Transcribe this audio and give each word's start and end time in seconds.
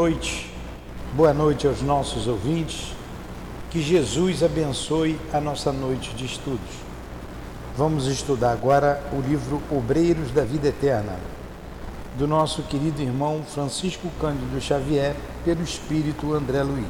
noite, 0.00 0.50
boa 1.12 1.34
noite 1.34 1.66
aos 1.66 1.82
nossos 1.82 2.26
ouvintes. 2.26 2.94
Que 3.68 3.82
Jesus 3.82 4.42
abençoe 4.42 5.20
a 5.30 5.38
nossa 5.38 5.70
noite 5.70 6.14
de 6.14 6.24
estudos. 6.24 6.70
Vamos 7.76 8.06
estudar 8.06 8.52
agora 8.52 9.02
o 9.12 9.20
livro 9.20 9.60
Obreiros 9.70 10.30
da 10.30 10.42
Vida 10.42 10.68
Eterna, 10.68 11.18
do 12.16 12.26
nosso 12.26 12.62
querido 12.62 13.02
irmão 13.02 13.44
Francisco 13.46 14.08
Cândido 14.18 14.58
Xavier, 14.58 15.14
pelo 15.44 15.62
Espírito 15.62 16.32
André 16.32 16.62
Luiz. 16.62 16.86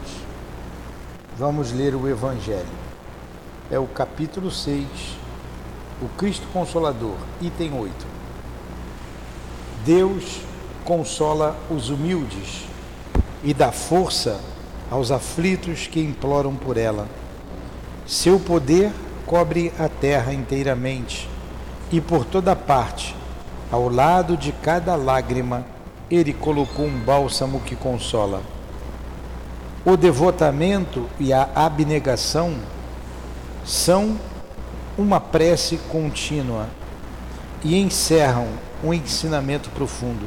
Vamos 1.37 1.73
ler 1.73 1.97
o 1.97 2.09
Evangelho. 2.09 2.79
É 3.73 3.79
o 3.81 3.89
capítulo 3.89 4.53
6, 4.53 4.87
o 6.01 6.09
Cristo 6.17 6.47
Consolador, 6.53 7.17
item 7.41 7.77
8. 7.77 7.93
Deus 9.85 10.43
consola 10.85 11.57
os 11.69 11.91
humildes 11.91 12.70
e 13.43 13.55
dá 13.55 13.73
força 13.73 14.41
aos 14.91 15.11
aflitos 15.11 15.87
que 15.87 16.01
imploram 16.01 16.55
por 16.55 16.77
ela. 16.77 17.07
Seu 18.07 18.39
poder 18.41 18.93
cobre 19.27 19.73
a 19.79 19.89
terra 19.89 20.33
inteiramente 20.33 21.29
e 21.93 22.01
por 22.01 22.25
toda 22.25 22.55
parte, 22.55 23.15
ao 23.71 23.89
lado 23.89 24.37
de 24.37 24.53
cada 24.53 24.97
lágrima, 24.97 25.65
ele 26.11 26.33
colocou 26.33 26.87
um 26.87 26.99
bálsamo 26.99 27.61
que 27.61 27.77
consola. 27.77 28.43
O 29.85 29.97
devotamento 29.97 31.09
e 31.19 31.33
a 31.33 31.49
abnegação 31.55 32.55
são 33.65 34.19
uma 34.99 35.21
prece 35.21 35.79
contínua 35.89 36.69
e 37.63 37.81
encerram 37.81 38.49
um 38.83 38.93
ensinamento 38.93 39.71
profundo. 39.71 40.27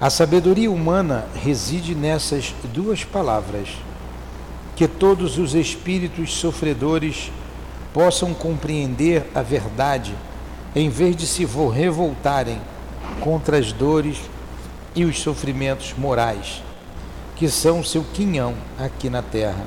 A 0.00 0.08
sabedoria 0.08 0.70
humana 0.70 1.26
reside 1.34 1.92
nessas 1.92 2.54
duas 2.72 3.02
palavras: 3.02 3.70
que 4.76 4.86
todos 4.86 5.38
os 5.38 5.56
espíritos 5.56 6.34
sofredores 6.34 7.32
possam 7.92 8.32
compreender 8.32 9.26
a 9.34 9.42
verdade 9.42 10.14
em 10.76 10.88
vez 10.88 11.16
de 11.16 11.26
se 11.26 11.44
revoltarem 11.44 12.60
contra 13.20 13.58
as 13.58 13.72
dores 13.72 14.18
e 14.94 15.04
os 15.04 15.18
sofrimentos 15.18 15.92
morais, 15.98 16.62
que 17.34 17.48
são 17.48 17.82
seu 17.82 18.04
quinhão 18.04 18.54
aqui 18.78 19.10
na 19.10 19.20
terra. 19.20 19.66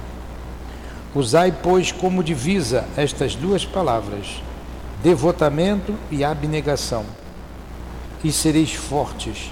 Usai, 1.13 1.53
pois, 1.61 1.91
como 1.91 2.23
divisa 2.23 2.87
estas 2.95 3.35
duas 3.35 3.65
palavras: 3.65 4.41
devotamento 5.03 5.93
e 6.09 6.23
abnegação, 6.23 7.03
e 8.23 8.31
sereis 8.31 8.73
fortes 8.73 9.51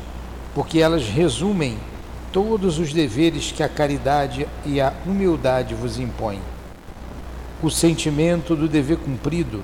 porque 0.53 0.79
elas 0.79 1.07
resumem 1.07 1.77
todos 2.31 2.79
os 2.79 2.93
deveres 2.93 3.51
que 3.51 3.63
a 3.63 3.69
caridade 3.69 4.47
e 4.65 4.79
a 4.79 4.93
humildade 5.05 5.73
vos 5.73 5.99
impõem. 5.99 6.39
O 7.61 7.69
sentimento 7.69 8.55
do 8.55 8.67
dever 8.67 8.97
cumprido 8.97 9.63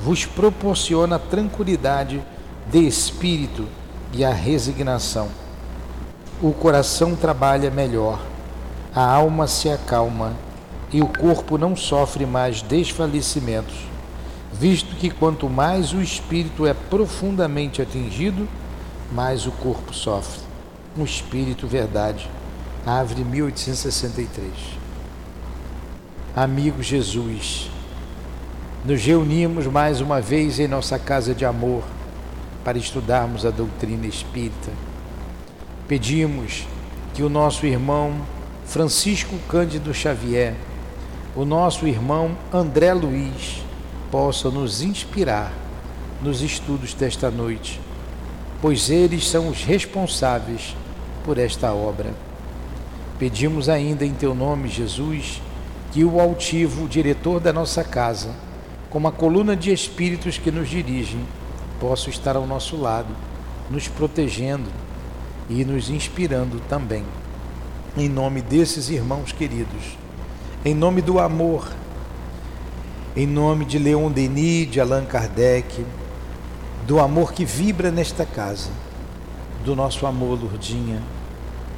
vos 0.00 0.24
proporciona 0.26 1.16
a 1.16 1.18
tranquilidade 1.18 2.22
de 2.70 2.86
espírito 2.86 3.66
e 4.12 4.24
a 4.24 4.32
resignação. 4.32 5.28
O 6.42 6.52
coração 6.52 7.14
trabalha 7.14 7.70
melhor, 7.70 8.20
a 8.94 9.04
alma 9.04 9.46
se 9.46 9.68
acalma 9.68 10.32
e 10.92 11.00
o 11.00 11.06
corpo 11.06 11.56
não 11.56 11.76
sofre 11.76 12.26
mais 12.26 12.62
desfalecimentos, 12.62 13.76
visto 14.52 14.96
que 14.96 15.10
quanto 15.10 15.48
mais 15.48 15.92
o 15.92 16.00
espírito 16.00 16.66
é 16.66 16.74
profundamente 16.74 17.80
atingido, 17.80 18.48
mais 19.10 19.46
o 19.46 19.50
corpo 19.52 19.92
sofre. 19.92 20.40
Um 20.96 21.04
espírito 21.04 21.66
verdade. 21.66 22.28
Árvore 22.86 23.24
1863. 23.24 24.50
Amigo 26.34 26.82
Jesus, 26.82 27.68
nos 28.84 29.04
reunimos 29.04 29.66
mais 29.66 30.00
uma 30.00 30.20
vez 30.20 30.58
em 30.58 30.68
nossa 30.68 30.98
casa 30.98 31.34
de 31.34 31.44
amor 31.44 31.82
para 32.64 32.78
estudarmos 32.78 33.44
a 33.44 33.50
doutrina 33.50 34.06
espírita. 34.06 34.70
Pedimos 35.88 36.66
que 37.12 37.22
o 37.22 37.28
nosso 37.28 37.66
irmão 37.66 38.14
Francisco 38.64 39.36
Cândido 39.48 39.92
Xavier, 39.92 40.54
o 41.34 41.44
nosso 41.44 41.86
irmão 41.86 42.36
André 42.52 42.94
Luiz, 42.94 43.62
possa 44.10 44.50
nos 44.50 44.82
inspirar 44.82 45.52
nos 46.22 46.42
estudos 46.42 46.94
desta 46.94 47.30
noite 47.30 47.80
pois 48.60 48.90
eles 48.90 49.28
são 49.28 49.48
os 49.48 49.64
responsáveis 49.64 50.76
por 51.24 51.38
esta 51.38 51.72
obra. 51.72 52.12
Pedimos 53.18 53.68
ainda 53.68 54.04
em 54.04 54.12
teu 54.12 54.34
nome, 54.34 54.68
Jesus, 54.68 55.40
que 55.92 56.04
o 56.04 56.20
altivo, 56.20 56.88
diretor 56.88 57.40
da 57.40 57.52
nossa 57.52 57.82
casa, 57.82 58.30
como 58.88 59.08
a 59.08 59.12
coluna 59.12 59.56
de 59.56 59.72
espíritos 59.72 60.38
que 60.38 60.50
nos 60.50 60.68
dirigem, 60.68 61.20
possa 61.78 62.10
estar 62.10 62.36
ao 62.36 62.46
nosso 62.46 62.76
lado, 62.76 63.14
nos 63.70 63.88
protegendo 63.88 64.68
e 65.48 65.64
nos 65.64 65.90
inspirando 65.90 66.60
também. 66.68 67.04
Em 67.96 68.08
nome 68.08 68.40
desses 68.40 68.88
irmãos 68.88 69.32
queridos, 69.32 69.98
em 70.64 70.74
nome 70.74 71.02
do 71.02 71.18
amor, 71.18 71.68
em 73.16 73.26
nome 73.26 73.64
de 73.64 73.78
Leon 73.78 74.10
Denis, 74.10 74.70
de 74.70 74.80
Allan 74.80 75.04
Kardec, 75.04 75.84
do 76.86 76.98
amor 76.98 77.32
que 77.32 77.44
vibra 77.44 77.90
nesta 77.90 78.24
casa, 78.24 78.70
do 79.64 79.76
nosso 79.76 80.06
amor, 80.06 80.40
Lourdinha, 80.40 81.00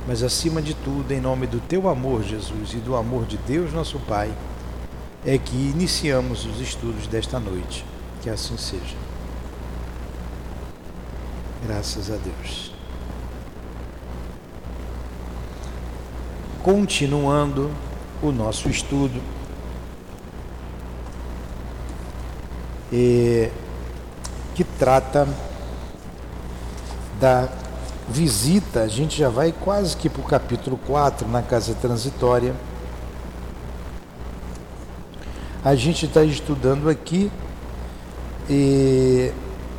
mas 0.07 0.23
acima 0.23 0.61
de 0.61 0.75
tudo, 0.75 1.13
em 1.13 1.21
nome 1.21 1.47
do 1.47 1.61
teu 1.61 1.89
amor, 1.89 2.23
Jesus, 2.23 2.73
e 2.73 2.79
do 2.79 2.97
amor 2.97 3.25
de 3.25 3.37
Deus, 3.37 3.73
nosso 3.73 3.99
Pai, 4.01 4.33
é 5.25 5.39
que 5.39 5.57
iniciamos 5.57 6.45
os 6.45 6.61
estudos 6.61 7.07
desta 7.07 7.39
noite. 7.39 7.85
Que 8.21 8.31
assim 8.31 8.57
seja. 8.57 8.97
Graças 11.67 12.11
a 12.11 12.17
Deus. 12.17 12.73
Continuando 16.63 17.71
o 18.23 18.31
nosso 18.31 18.69
estudo. 18.69 19.21
E 22.93 23.51
trata 24.83 25.29
da 27.21 27.49
visita, 28.09 28.81
a 28.81 28.89
gente 28.89 29.17
já 29.17 29.29
vai 29.29 29.53
quase 29.53 29.97
que 29.97 30.09
para 30.09 30.21
o 30.21 30.25
capítulo 30.25 30.77
4 30.77 31.29
na 31.29 31.41
casa 31.41 31.73
transitória. 31.73 32.53
A 35.65 35.77
gente 35.77 36.07
está 36.07 36.25
estudando 36.25 36.91
aqui 36.91 37.31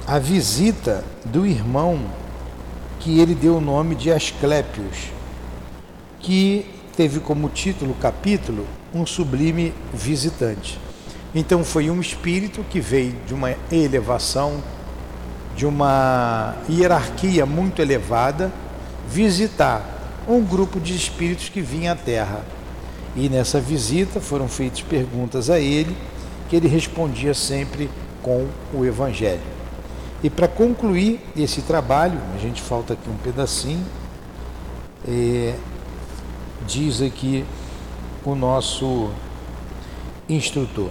a 0.08 0.19
visita 0.19 1.03
do 1.25 1.46
irmão 1.46 2.00
que 3.02 3.20
ele 3.20 3.35
deu 3.35 3.58
o 3.58 3.62
nome 3.62 3.96
de 3.96 4.09
Asclépios, 4.09 5.09
que 6.22 6.66
teve 6.96 7.20
como 7.20 7.50
título 7.50 7.94
capítulo 7.96 8.66
um 8.94 9.06
sublime 9.06 9.74
visitante. 9.94 10.80
Então 11.35 11.62
foi 11.62 11.90
um 11.90 12.00
espírito 12.00 12.64
que 12.70 12.80
veio 12.80 13.18
de 13.28 13.34
uma 13.34 13.53
elevação, 13.70 14.64
de 15.56 15.66
uma 15.66 16.56
hierarquia 16.69 17.46
muito 17.46 17.81
elevada, 17.81 18.52
visitar 19.08 19.84
um 20.28 20.41
grupo 20.41 20.80
de 20.80 20.96
espíritos 20.96 21.50
que 21.50 21.62
vinha 21.62 21.91
à 21.91 21.96
Terra. 21.96 22.41
E 23.16 23.30
nessa 23.30 23.59
visita 23.59 24.19
foram 24.19 24.47
feitas 24.47 24.81
perguntas 24.81 25.50
a 25.50 25.59
ele, 25.59 25.96
que 26.50 26.56
ele 26.56 26.68
respondia 26.68 27.34
sempre 27.34 27.90
com 28.22 28.47
o 28.74 28.86
Evangelho. 28.86 29.41
E 30.24 30.30
para 30.30 30.47
concluir 30.47 31.19
esse 31.36 31.62
trabalho, 31.62 32.18
a 32.34 32.40
gente 32.40 32.62
falta 32.62 32.94
aqui 32.94 33.09
um 33.09 33.18
pedacinho, 33.18 33.85
é, 35.08 35.53
diz 36.66 37.02
aqui 37.02 37.46
o 38.23 38.34
nosso 38.34 39.11
instrutor. 40.29 40.90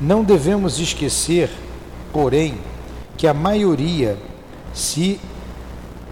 Não 0.00 0.24
devemos 0.24 0.78
esquecer, 0.78 1.50
porém, 2.12 2.56
que 3.18 3.26
a 3.26 3.34
maioria, 3.34 4.16
se 4.72 5.20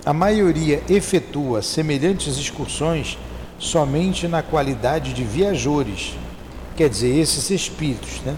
a 0.05 0.12
maioria 0.12 0.82
efetua 0.88 1.62
semelhantes 1.62 2.37
excursões 2.37 3.17
somente 3.61 4.26
na 4.26 4.43
qualidade 4.43 5.12
de 5.12 5.23
viajores, 5.23 6.14
quer 6.76 6.91
dizer, 6.91 7.17
esses 7.17 7.49
espíritos, 7.50 8.20
né? 8.26 8.37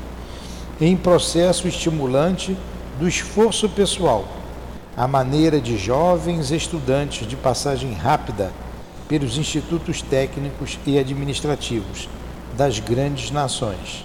em 0.78 0.94
processo 0.96 1.66
estimulante 1.66 2.54
do 3.00 3.08
esforço 3.08 3.70
pessoal, 3.70 4.28
a 4.94 5.08
maneira 5.08 5.58
de 5.60 5.78
jovens 5.78 6.50
estudantes 6.50 7.26
de 7.26 7.36
passagem 7.36 7.94
rápida 7.94 8.52
pelos 9.08 9.38
institutos 9.38 10.02
técnicos 10.02 10.78
e 10.86 10.98
administrativos 10.98 12.06
das 12.54 12.78
grandes 12.80 13.30
nações. 13.30 14.04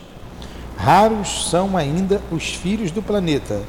Raros 0.77 1.49
são 1.49 1.75
ainda 1.75 2.21
os 2.31 2.55
filhos 2.55 2.91
do 2.91 3.01
planeta 3.01 3.61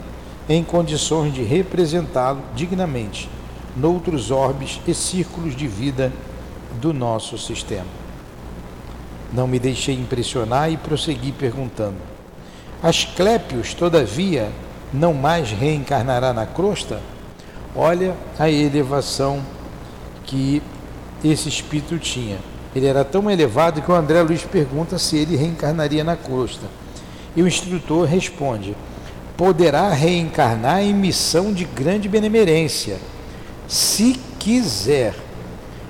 em 0.48 0.62
condições 0.62 1.32
de 1.32 1.42
representá-lo 1.42 2.42
dignamente, 2.54 3.28
noutros 3.76 4.30
orbes 4.30 4.80
e 4.86 4.94
círculos 4.94 5.56
de 5.56 5.66
vida 5.66 6.12
do 6.80 6.92
nosso 6.92 7.38
sistema. 7.38 7.86
Não 9.32 9.46
me 9.46 9.58
deixei 9.58 9.94
impressionar 9.94 10.70
e 10.70 10.76
prossegui 10.76 11.32
perguntando: 11.32 11.96
Asclépios, 12.82 13.74
todavia, 13.74 14.50
não 14.92 15.12
mais 15.14 15.50
reencarnará 15.50 16.32
na 16.32 16.46
crosta? 16.46 17.00
Olha 17.74 18.14
a 18.38 18.48
elevação 18.48 19.42
que 20.24 20.62
esse 21.24 21.48
espírito 21.48 21.98
tinha. 21.98 22.38
Ele 22.76 22.86
era 22.86 23.04
tão 23.04 23.30
elevado 23.30 23.80
que 23.82 23.90
o 23.90 23.94
André 23.94 24.22
Luiz 24.22 24.44
pergunta 24.44 24.98
se 24.98 25.16
ele 25.16 25.36
reencarnaria 25.36 26.04
na 26.04 26.16
crosta. 26.16 26.66
E 27.34 27.42
o 27.42 27.48
instrutor 27.48 28.06
responde: 28.06 28.76
poderá 29.36 29.90
reencarnar 29.90 30.82
em 30.82 30.94
missão 30.94 31.52
de 31.52 31.64
grande 31.64 32.08
benemerência, 32.08 32.98
se 33.66 34.14
quiser, 34.38 35.14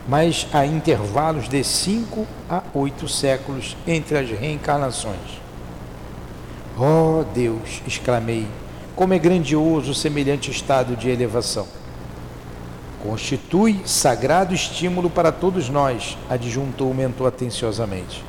mas 0.09 0.47
há 0.53 0.65
intervalos 0.65 1.49
de 1.49 1.63
cinco 1.63 2.27
a 2.49 2.63
oito 2.73 3.09
séculos 3.09 3.77
entre 3.87 4.19
as 4.19 4.31
reencarnações. 4.31 5.43
Oh 6.79 7.25
Deus! 7.35 7.83
exclamei, 7.87 8.47
como 8.97 9.15
é 9.15 9.19
grandioso 9.19 9.95
semelhante 9.95 10.51
estado 10.51 10.97
de 10.97 11.11
elevação. 11.11 11.67
Constitui 13.03 13.83
sagrado 13.85 14.55
estímulo 14.55 15.11
para 15.11 15.31
todos 15.31 15.69
nós, 15.69 16.17
adjuntou 16.31 16.91
o 16.91 16.95
mentor 16.95 17.29
atenciosamente. 17.29 18.25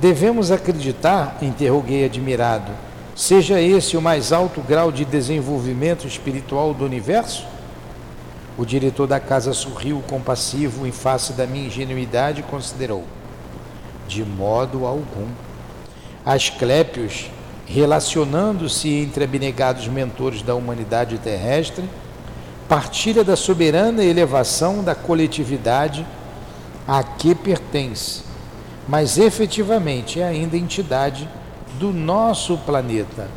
Devemos 0.00 0.52
acreditar? 0.52 1.38
interroguei 1.42 2.04
admirado 2.04 2.70
Seja 3.18 3.60
esse 3.60 3.96
o 3.96 4.00
mais 4.00 4.32
alto 4.32 4.60
grau 4.60 4.92
de 4.92 5.04
desenvolvimento 5.04 6.06
espiritual 6.06 6.72
do 6.72 6.84
universo? 6.84 7.44
O 8.56 8.64
diretor 8.64 9.08
da 9.08 9.18
casa 9.18 9.52
sorriu 9.52 10.00
compassivo 10.06 10.86
em 10.86 10.92
face 10.92 11.32
da 11.32 11.44
minha 11.44 11.66
ingenuidade 11.66 12.38
e 12.38 12.44
considerou: 12.44 13.02
De 14.06 14.24
modo 14.24 14.86
algum. 14.86 15.26
Asclépios, 16.24 17.28
relacionando-se 17.66 18.88
entre 18.88 19.24
abnegados 19.24 19.88
mentores 19.88 20.40
da 20.40 20.54
humanidade 20.54 21.18
terrestre, 21.18 21.90
partilha 22.68 23.24
da 23.24 23.34
soberana 23.34 24.04
elevação 24.04 24.84
da 24.84 24.94
coletividade 24.94 26.06
a 26.86 27.02
que 27.02 27.34
pertence, 27.34 28.22
mas 28.86 29.18
efetivamente 29.18 30.20
é 30.20 30.24
ainda 30.24 30.56
entidade 30.56 31.28
do 31.78 31.92
nosso 31.92 32.56
planeta. 32.58 33.28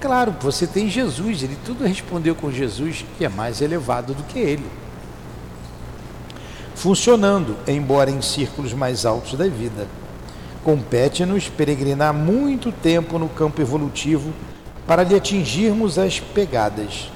Claro, 0.00 0.34
você 0.40 0.66
tem 0.66 0.88
Jesus, 0.88 1.42
ele 1.42 1.56
tudo 1.64 1.84
respondeu 1.84 2.34
com 2.34 2.50
Jesus, 2.50 3.04
que 3.16 3.24
é 3.24 3.28
mais 3.28 3.60
elevado 3.60 4.14
do 4.14 4.22
que 4.24 4.38
ele. 4.38 4.66
Funcionando, 6.74 7.56
embora 7.66 8.10
em 8.10 8.20
círculos 8.20 8.74
mais 8.74 9.06
altos 9.06 9.34
da 9.34 9.48
vida. 9.48 9.88
Compete-nos 10.62 11.48
peregrinar 11.48 12.12
muito 12.12 12.70
tempo 12.70 13.18
no 13.18 13.28
campo 13.28 13.62
evolutivo 13.62 14.32
para 14.86 15.02
lhe 15.02 15.14
atingirmos 15.14 15.98
as 15.98 16.20
pegadas. 16.20 17.10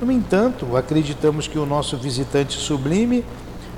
No 0.00 0.10
entanto, 0.10 0.76
acreditamos 0.76 1.46
que 1.46 1.58
o 1.58 1.66
nosso 1.66 1.96
visitante 1.96 2.58
sublime 2.58 3.24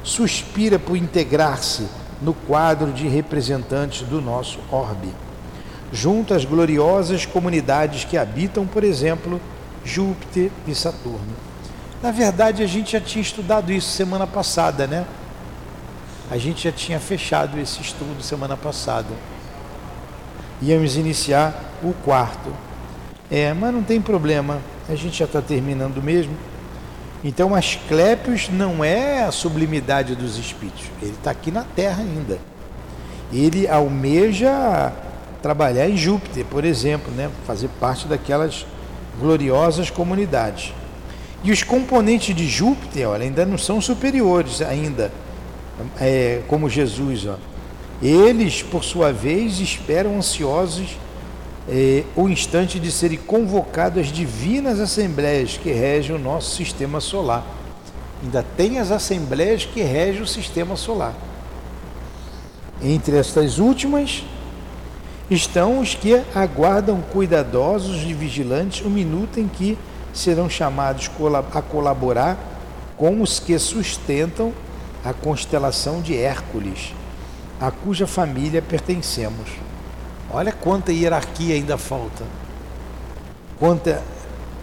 suspira 0.02 0.78
por 0.78 0.96
integrar-se 0.96 1.86
no 2.22 2.32
quadro 2.32 2.92
de 2.92 3.06
representantes 3.06 4.02
do 4.02 4.22
nosso 4.22 4.58
orbe 4.70 5.25
junto 5.96 6.34
às 6.34 6.44
gloriosas 6.44 7.24
comunidades 7.24 8.04
que 8.04 8.18
habitam, 8.18 8.66
por 8.66 8.84
exemplo, 8.84 9.40
Júpiter 9.82 10.50
e 10.68 10.74
Saturno. 10.74 11.34
Na 12.02 12.10
verdade, 12.10 12.62
a 12.62 12.66
gente 12.66 12.92
já 12.92 13.00
tinha 13.00 13.22
estudado 13.22 13.72
isso 13.72 13.88
semana 13.88 14.26
passada, 14.26 14.86
né? 14.86 15.06
A 16.30 16.36
gente 16.36 16.64
já 16.64 16.72
tinha 16.72 17.00
fechado 17.00 17.58
esse 17.58 17.80
estudo 17.80 18.22
semana 18.22 18.56
passada. 18.56 19.08
Íamos 20.60 20.96
iniciar 20.96 21.54
o 21.82 21.94
quarto. 22.04 22.52
É, 23.30 23.54
mas 23.54 23.72
não 23.72 23.82
tem 23.82 24.00
problema, 24.00 24.60
a 24.88 24.94
gente 24.94 25.18
já 25.18 25.24
está 25.24 25.40
terminando 25.40 26.02
mesmo. 26.02 26.36
Então, 27.24 27.54
Asclépios 27.54 28.50
não 28.50 28.84
é 28.84 29.24
a 29.24 29.32
sublimidade 29.32 30.14
dos 30.14 30.36
espíritos, 30.38 30.84
ele 31.00 31.12
está 31.12 31.30
aqui 31.30 31.50
na 31.50 31.64
Terra 31.64 32.02
ainda. 32.02 32.38
Ele 33.32 33.66
almeja 33.66 34.92
trabalhar 35.46 35.88
em 35.88 35.96
Júpiter, 35.96 36.44
por 36.44 36.64
exemplo, 36.64 37.12
né? 37.14 37.30
fazer 37.46 37.70
parte 37.78 38.08
daquelas 38.08 38.66
gloriosas 39.20 39.90
comunidades. 39.90 40.74
E 41.44 41.52
os 41.52 41.62
componentes 41.62 42.34
de 42.34 42.48
Júpiter, 42.48 43.08
olha, 43.08 43.22
ainda 43.22 43.46
não 43.46 43.56
são 43.56 43.80
superiores 43.80 44.60
ainda, 44.60 45.12
é, 46.00 46.42
como 46.48 46.68
Jesus. 46.68 47.26
Ó. 47.26 47.36
Eles, 48.02 48.60
por 48.60 48.82
sua 48.82 49.12
vez, 49.12 49.60
esperam 49.60 50.16
ansiosos 50.16 50.98
é, 51.68 52.02
o 52.16 52.28
instante 52.28 52.80
de 52.80 52.90
serem 52.90 53.18
convocados 53.18 54.00
às 54.00 54.08
divinas 54.08 54.80
assembleias 54.80 55.56
que 55.56 55.70
regem 55.70 56.16
o 56.16 56.18
nosso 56.18 56.56
sistema 56.56 57.00
solar. 57.00 57.46
Ainda 58.20 58.44
tem 58.56 58.80
as 58.80 58.90
assembleias 58.90 59.64
que 59.64 59.80
regem 59.80 60.22
o 60.22 60.26
sistema 60.26 60.74
solar. 60.74 61.14
Entre 62.82 63.16
estas 63.16 63.60
últimas, 63.60 64.24
estão 65.30 65.80
os 65.80 65.94
que 65.94 66.22
aguardam 66.34 67.00
cuidadosos 67.12 68.02
e 68.02 68.14
vigilantes 68.14 68.84
o 68.84 68.90
minuto 68.90 69.40
em 69.40 69.48
que 69.48 69.76
serão 70.12 70.48
chamados 70.48 71.10
a 71.52 71.62
colaborar 71.62 72.38
com 72.96 73.20
os 73.20 73.38
que 73.38 73.58
sustentam 73.58 74.52
a 75.04 75.12
constelação 75.12 76.00
de 76.00 76.16
Hércules, 76.16 76.94
a 77.60 77.70
cuja 77.70 78.06
família 78.06 78.62
pertencemos. 78.62 79.48
Olha 80.30 80.52
quanta 80.52 80.92
hierarquia 80.92 81.54
ainda 81.54 81.76
falta. 81.76 82.24
Quanta, 83.58 84.02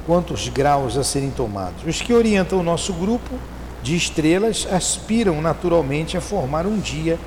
quantos 0.05 0.49
graus 0.49 0.97
a 0.97 1.03
serem 1.03 1.31
tomados. 1.31 1.83
Os 1.85 2.01
que 2.01 2.13
orientam 2.13 2.59
o 2.59 2.63
nosso 2.63 2.93
grupo 2.93 3.35
de 3.81 3.95
estrelas 3.95 4.67
aspiram 4.71 5.41
naturalmente 5.41 6.17
a 6.17 6.21
formar 6.21 6.65
um 6.65 6.79
dia 6.79 7.19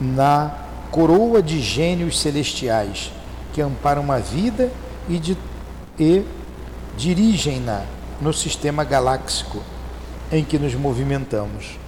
na 0.00 0.69
coroa 0.90 1.42
de 1.42 1.60
gênios 1.60 2.18
celestiais 2.20 3.12
que 3.52 3.60
amparam 3.60 4.10
a 4.10 4.18
vida 4.18 4.70
e, 5.08 5.18
de, 5.18 5.36
e 5.98 6.24
dirigem-na 6.96 7.84
no 8.20 8.32
sistema 8.32 8.84
galáxico 8.84 9.62
em 10.30 10.44
que 10.44 10.58
nos 10.58 10.74
movimentamos. 10.74 11.78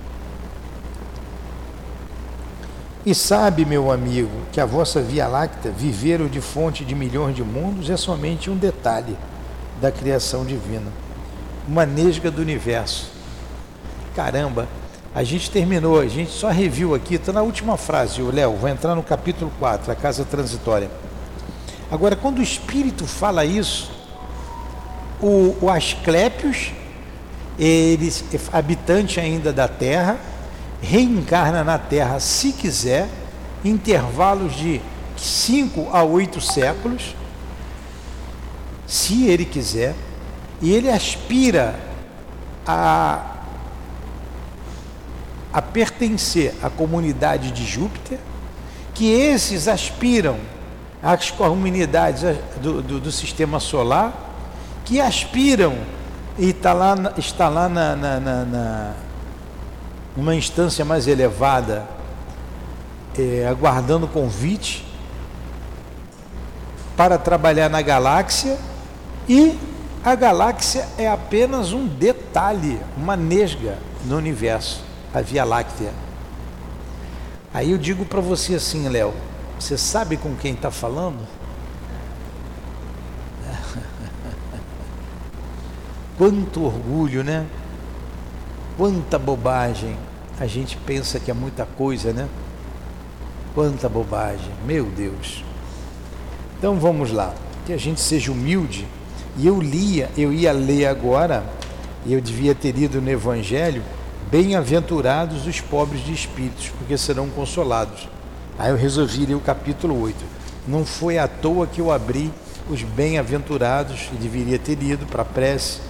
E 3.05 3.15
sabe, 3.15 3.65
meu 3.65 3.91
amigo, 3.91 4.31
que 4.53 4.60
a 4.60 4.67
vossa 4.67 5.03
Via 5.03 5.26
Láctea, 5.26 5.72
viver 5.72 6.29
de 6.29 6.41
fonte 6.41 6.84
de 6.84 6.94
milhões 6.94 7.34
de 7.34 7.43
mundos, 7.43 7.91
é 7.91 7.96
somente 7.96 8.48
um 8.48 8.56
detalhe 8.56 9.17
da 9.81 9.91
criação 9.91 10.44
divina, 10.44 10.86
uma 11.67 11.84
nesga 11.84 12.31
do 12.31 12.41
universo. 12.41 13.10
Caramba, 14.15 14.69
a 15.14 15.22
gente 15.22 15.50
terminou, 15.50 16.00
a 16.00 16.06
gente 16.08 16.31
só 16.31 16.48
reviu 16.48 16.94
aqui, 16.94 17.16
está 17.16 17.32
na 17.32 17.42
última 17.42 17.76
frase, 17.76 18.22
Léo, 18.22 18.56
vou 18.56 18.69
entrar 18.69 18.94
no 18.94 19.02
capítulo 19.02 19.52
4, 19.58 19.92
a 19.92 19.94
casa 19.94 20.24
transitória. 20.24 20.90
Agora, 21.90 22.16
quando 22.16 22.38
o 22.38 22.42
Espírito 22.42 23.06
fala 23.06 23.44
isso, 23.44 23.90
o, 25.20 25.54
o 25.60 25.70
Asclépios, 25.70 26.72
ele, 27.58 28.10
habitante 28.50 29.20
ainda 29.20 29.52
da 29.52 29.69
Terra, 29.69 30.19
reencarna 30.81 31.62
na 31.62 31.78
Terra 31.78 32.19
se 32.19 32.52
quiser, 32.52 33.06
intervalos 33.62 34.56
de 34.56 34.81
5 35.19 35.90
a 35.92 36.02
8 36.02 36.40
séculos, 36.40 37.14
se 38.86 39.26
ele 39.26 39.44
quiser, 39.44 39.94
e 40.62 40.72
ele 40.72 40.90
aspira 40.90 41.78
a 42.66 43.31
a 45.52 45.60
pertencer 45.60 46.54
à 46.62 46.70
comunidade 46.70 47.50
de 47.50 47.64
Júpiter, 47.64 48.18
que 48.94 49.10
esses 49.10 49.68
aspiram 49.68 50.36
às 51.02 51.30
comunidades 51.30 52.22
do, 52.60 52.80
do, 52.80 53.00
do 53.00 53.12
sistema 53.12 53.60
solar, 53.60 54.12
que 54.84 55.00
aspiram 55.00 55.76
e 56.38 56.50
está 56.50 56.72
lá, 56.72 56.94
está 57.18 57.48
lá 57.48 57.68
na, 57.68 57.94
na, 57.94 58.20
na, 58.20 58.44
na 58.44 58.92
numa 60.16 60.34
instância 60.34 60.84
mais 60.84 61.06
elevada, 61.06 61.86
é, 63.18 63.46
aguardando 63.46 64.06
convite 64.06 64.86
para 66.96 67.18
trabalhar 67.18 67.68
na 67.68 67.80
galáxia 67.82 68.58
e 69.28 69.58
a 70.04 70.14
galáxia 70.14 70.86
é 70.98 71.08
apenas 71.08 71.72
um 71.72 71.86
detalhe, 71.86 72.78
uma 72.96 73.16
nesga 73.16 73.78
no 74.04 74.16
universo 74.16 74.92
a 75.14 75.20
Via 75.20 75.44
Láctea. 75.44 75.92
Aí 77.52 77.70
eu 77.70 77.78
digo 77.78 78.04
para 78.04 78.20
você 78.20 78.54
assim, 78.54 78.88
Léo, 78.88 79.12
você 79.58 79.76
sabe 79.76 80.16
com 80.16 80.34
quem 80.34 80.54
está 80.54 80.70
falando? 80.70 81.19
Quanto 86.16 86.64
orgulho, 86.64 87.22
né? 87.22 87.46
Quanta 88.76 89.19
bobagem. 89.19 89.96
A 90.40 90.46
gente 90.46 90.76
pensa 90.78 91.20
que 91.20 91.31
é 91.31 91.34
muita 91.34 91.66
coisa, 91.66 92.12
né? 92.12 92.26
Quanta 93.54 93.88
bobagem. 93.88 94.50
Meu 94.64 94.86
Deus. 94.86 95.44
Então 96.58 96.76
vamos 96.76 97.12
lá. 97.12 97.34
Que 97.66 97.74
a 97.74 97.76
gente 97.76 98.00
seja 98.00 98.32
humilde. 98.32 98.86
E 99.36 99.46
eu 99.46 99.60
lia, 99.60 100.10
eu 100.16 100.32
ia 100.32 100.52
ler 100.52 100.86
agora, 100.86 101.44
e 102.04 102.12
eu 102.12 102.20
devia 102.20 102.54
ter 102.54 102.72
lido 102.72 103.00
no 103.00 103.10
Evangelho, 103.10 103.82
bem-aventurados 104.32 105.46
os 105.46 105.60
pobres 105.60 106.03
de 106.03 106.15
espíritos, 106.15 106.70
porque 106.79 106.96
serão 106.96 107.29
consolados. 107.29 108.08
Aí 108.58 108.70
eu 108.70 108.79
resolvi 108.79 109.27
ler 109.27 109.34
o 109.34 109.41
capítulo 109.41 110.01
8. 110.01 110.24
Não 110.67 110.86
foi 110.86 111.19
à 111.19 111.29
toa 111.29 111.67
que 111.67 111.82
eu 111.82 111.93
abri 111.93 112.32
os 112.70 112.82
bem-aventurados, 112.82 114.08
e 114.10 114.17
deveria 114.17 114.58
ter 114.58 114.77
lido 114.77 115.05
para 115.05 115.20
a 115.20 115.27
prece, 115.27 115.81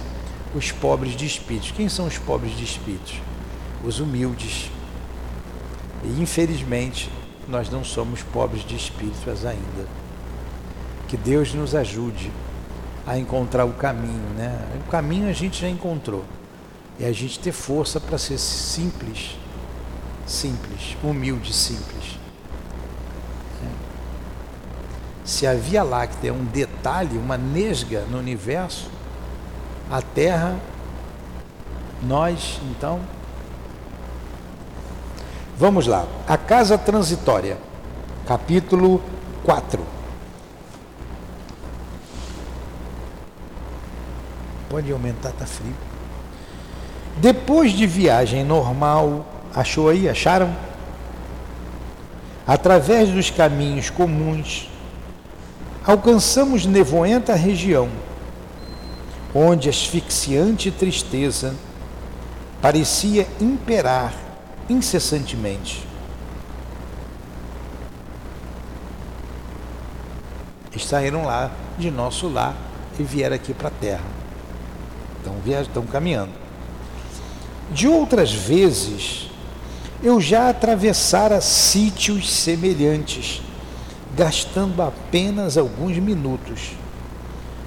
os 0.53 0.73
pobres 0.73 1.15
de 1.15 1.25
espíritos. 1.25 1.71
Quem 1.71 1.87
são 1.87 2.05
os 2.05 2.17
pobres 2.17 2.53
de 2.57 2.65
espíritos? 2.65 3.13
Os 3.81 4.01
humildes. 4.01 4.69
E 6.03 6.21
infelizmente, 6.21 7.09
nós 7.47 7.69
não 7.69 7.81
somos 7.81 8.23
pobres 8.23 8.65
de 8.65 8.75
espíritos 8.75 9.45
ainda. 9.45 9.87
Que 11.07 11.15
Deus 11.15 11.53
nos 11.53 11.73
ajude 11.73 12.29
a 13.07 13.17
encontrar 13.17 13.63
o 13.63 13.71
caminho, 13.71 14.33
né? 14.35 14.59
O 14.85 14.91
caminho 14.91 15.29
a 15.29 15.33
gente 15.33 15.61
já 15.61 15.69
encontrou. 15.69 16.25
É 16.99 17.07
a 17.07 17.11
gente 17.11 17.39
ter 17.39 17.51
força 17.51 17.99
para 17.99 18.17
ser 18.17 18.37
simples, 18.37 19.37
simples, 20.25 20.95
humilde, 21.03 21.53
simples. 21.53 22.23
Se 25.23 25.47
a 25.47 25.53
Via 25.53 25.83
Láctea 25.83 26.29
é 26.29 26.33
um 26.33 26.43
detalhe, 26.43 27.17
uma 27.17 27.37
nesga 27.37 28.01
no 28.09 28.17
universo, 28.19 28.89
a 29.89 30.01
Terra, 30.01 30.59
nós, 32.01 32.59
então. 32.69 32.99
Vamos 35.57 35.87
lá. 35.87 36.05
A 36.27 36.37
casa 36.37 36.77
transitória, 36.77 37.57
capítulo 38.27 39.01
4. 39.45 39.81
Pode 44.69 44.91
aumentar, 44.91 45.31
tá 45.31 45.45
frio. 45.45 45.92
Depois 47.17 47.71
de 47.71 47.85
viagem 47.85 48.43
normal, 48.43 49.25
achou 49.53 49.89
aí? 49.89 50.09
Acharam? 50.09 50.53
Através 52.45 53.09
dos 53.09 53.29
caminhos 53.29 53.89
comuns, 53.89 54.69
alcançamos 55.85 56.65
nevoenta 56.65 57.35
região, 57.35 57.89
onde 59.33 59.69
asfixiante 59.69 60.69
tristeza 60.69 61.55
parecia 62.61 63.27
imperar 63.39 64.13
incessantemente. 64.69 65.87
Saíram 70.93 71.23
lá 71.23 71.49
de 71.77 71.89
nosso 71.89 72.27
lar 72.27 72.55
e 72.99 73.03
vieram 73.03 73.35
aqui 73.35 73.51
para 73.53 73.69
a 73.69 73.71
terra. 73.71 74.03
Então 75.19 75.35
estão 75.61 75.85
caminhando. 75.87 76.42
De 77.73 77.87
outras 77.87 78.31
vezes, 78.31 79.31
eu 80.03 80.21
já 80.21 80.49
atravessara 80.49 81.41
sítios 81.41 82.31
semelhantes 82.31 83.41
gastando 84.15 84.79
apenas 84.83 85.57
alguns 85.57 85.97
minutos. 85.97 86.73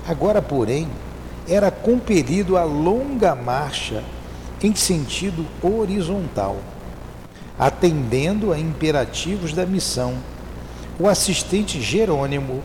Agora, 0.07 0.41
porém, 0.41 0.87
era 1.49 1.73
compelido 1.73 2.57
a 2.57 2.63
longa 2.63 3.35
marcha 3.35 4.05
em 4.63 4.77
sentido 4.77 5.45
horizontal, 5.61 6.57
atendendo 7.59 8.53
a 8.53 8.59
imperativos 8.61 9.53
da 9.53 9.67
missão. 9.67 10.15
O 11.01 11.09
assistente 11.09 11.81
Jerônimo 11.81 12.63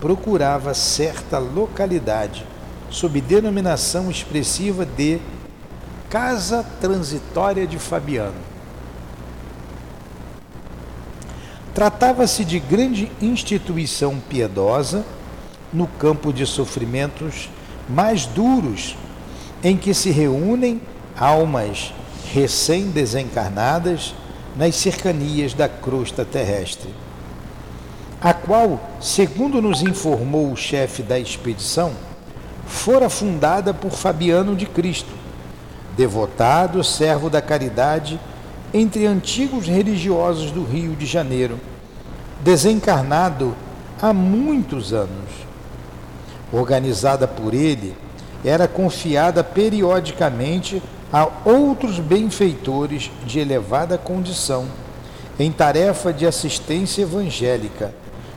procurava 0.00 0.72
certa 0.72 1.38
localidade 1.38 2.46
sob 2.88 3.20
denominação 3.20 4.10
expressiva 4.10 4.86
de 4.86 5.20
Casa 6.10 6.64
Transitória 6.80 7.66
de 7.66 7.78
Fabiano. 7.78 8.40
Tratava-se 11.74 12.46
de 12.46 12.58
grande 12.58 13.12
instituição 13.20 14.18
piedosa 14.18 15.04
no 15.70 15.86
campo 15.86 16.32
de 16.32 16.46
sofrimentos 16.46 17.50
mais 17.86 18.24
duros, 18.24 18.96
em 19.62 19.76
que 19.76 19.92
se 19.92 20.10
reúnem 20.10 20.80
almas 21.14 21.92
recém-desencarnadas 22.32 24.14
nas 24.56 24.76
cercanias 24.76 25.52
da 25.52 25.68
crosta 25.68 26.24
terrestre, 26.24 26.88
a 28.18 28.32
qual, 28.32 28.80
segundo 28.98 29.60
nos 29.60 29.82
informou 29.82 30.50
o 30.50 30.56
chefe 30.56 31.02
da 31.02 31.18
expedição, 31.18 31.92
fora 32.66 33.10
fundada 33.10 33.74
por 33.74 33.90
Fabiano 33.90 34.56
de 34.56 34.64
Cristo, 34.64 35.27
devotado 35.98 36.84
servo 36.84 37.28
da 37.28 37.42
caridade 37.42 38.20
entre 38.72 39.04
antigos 39.04 39.66
religiosos 39.66 40.52
do 40.52 40.62
Rio 40.62 40.94
de 40.94 41.04
Janeiro, 41.04 41.58
desencarnado 42.40 43.52
há 44.00 44.12
muitos 44.12 44.92
anos. 44.92 45.28
Organizada 46.52 47.26
por 47.26 47.52
ele, 47.52 47.96
era 48.44 48.68
confiada 48.68 49.42
periodicamente 49.42 50.80
a 51.12 51.28
outros 51.44 51.98
benfeitores 51.98 53.10
de 53.26 53.40
elevada 53.40 53.98
condição, 53.98 54.66
em 55.36 55.50
tarefa 55.50 56.12
de 56.12 56.26
assistência 56.28 57.02
evangélica, 57.02 57.92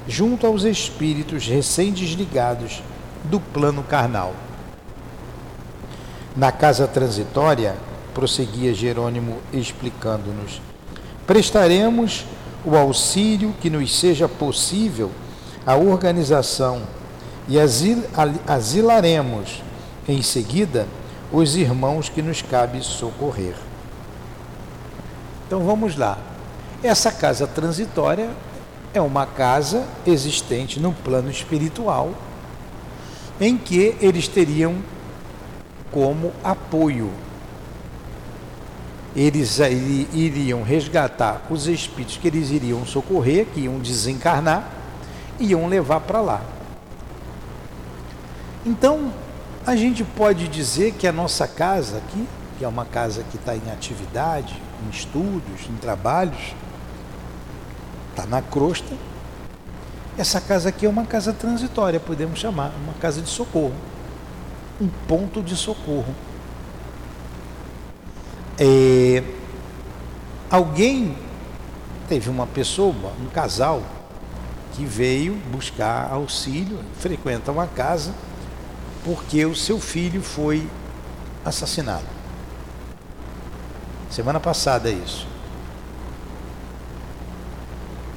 junto 0.07 0.47
aos 0.47 0.63
espíritos 0.63 1.45
recém-desligados 1.45 2.81
do 3.25 3.39
plano 3.39 3.83
carnal. 3.83 4.33
Na 6.35 6.51
casa 6.51 6.87
transitória, 6.87 7.75
prosseguia 8.13 8.73
Jerônimo 8.73 9.39
explicando-nos. 9.51 10.61
Prestaremos 11.27 12.25
o 12.65 12.75
auxílio 12.75 13.53
que 13.59 13.69
nos 13.69 13.99
seja 13.99 14.29
possível 14.29 15.11
à 15.65 15.75
organização 15.75 16.83
e 17.47 17.59
asil, 17.59 18.03
asilaremos 18.47 19.61
em 20.07 20.21
seguida 20.21 20.87
os 21.31 21.55
irmãos 21.55 22.07
que 22.07 22.21
nos 22.21 22.41
cabe 22.41 22.81
socorrer. 22.81 23.55
Então 25.47 25.65
vamos 25.65 25.97
lá. 25.97 26.17
Essa 26.81 27.11
casa 27.11 27.45
transitória 27.45 28.29
é 28.93 29.01
uma 29.01 29.25
casa 29.25 29.85
existente 30.05 30.79
no 30.79 30.93
plano 30.93 31.29
espiritual 31.29 32.13
em 33.39 33.57
que 33.57 33.95
eles 34.01 34.27
teriam 34.27 34.77
como 35.91 36.31
apoio 36.43 37.11
eles 39.15 39.59
iriam 40.13 40.63
resgatar 40.63 41.41
os 41.49 41.67
espíritos 41.67 42.17
que 42.17 42.27
eles 42.27 42.49
iriam 42.49 42.85
socorrer, 42.85 43.45
que 43.45 43.61
iam 43.61 43.77
desencarnar, 43.79 44.69
e 45.39 45.47
iam 45.47 45.67
levar 45.67 45.99
para 46.01 46.21
lá. 46.21 46.41
Então, 48.65 49.11
a 49.65 49.75
gente 49.75 50.03
pode 50.03 50.47
dizer 50.47 50.93
que 50.93 51.07
a 51.07 51.11
nossa 51.11 51.47
casa 51.47 51.97
aqui, 51.97 52.27
que 52.57 52.63
é 52.63 52.67
uma 52.67 52.85
casa 52.85 53.23
que 53.29 53.35
está 53.35 53.55
em 53.55 53.71
atividade, 53.71 54.61
em 54.85 54.89
estudos, 54.89 55.67
em 55.69 55.75
trabalhos, 55.75 56.55
está 58.11 58.25
na 58.25 58.41
crosta, 58.41 58.95
essa 60.17 60.39
casa 60.39 60.69
aqui 60.69 60.85
é 60.85 60.89
uma 60.89 61.05
casa 61.05 61.33
transitória, 61.33 61.99
podemos 61.99 62.39
chamar, 62.39 62.71
uma 62.83 62.93
casa 62.93 63.21
de 63.21 63.29
socorro, 63.29 63.73
um 64.81 64.87
ponto 65.07 65.43
de 65.43 65.55
socorro. 65.55 66.15
É, 68.59 69.23
alguém 70.49 71.15
teve 72.09 72.29
uma 72.29 72.47
pessoa, 72.47 73.13
um 73.21 73.27
casal, 73.27 73.83
que 74.73 74.83
veio 74.83 75.35
buscar 75.51 76.11
auxílio, 76.11 76.79
frequenta 76.97 77.51
uma 77.51 77.67
casa, 77.67 78.13
porque 79.03 79.45
o 79.45 79.55
seu 79.55 79.79
filho 79.79 80.21
foi 80.21 80.67
assassinado. 81.45 82.05
Semana 84.09 84.39
passada 84.39 84.89
é 84.89 84.93
isso. 84.93 85.27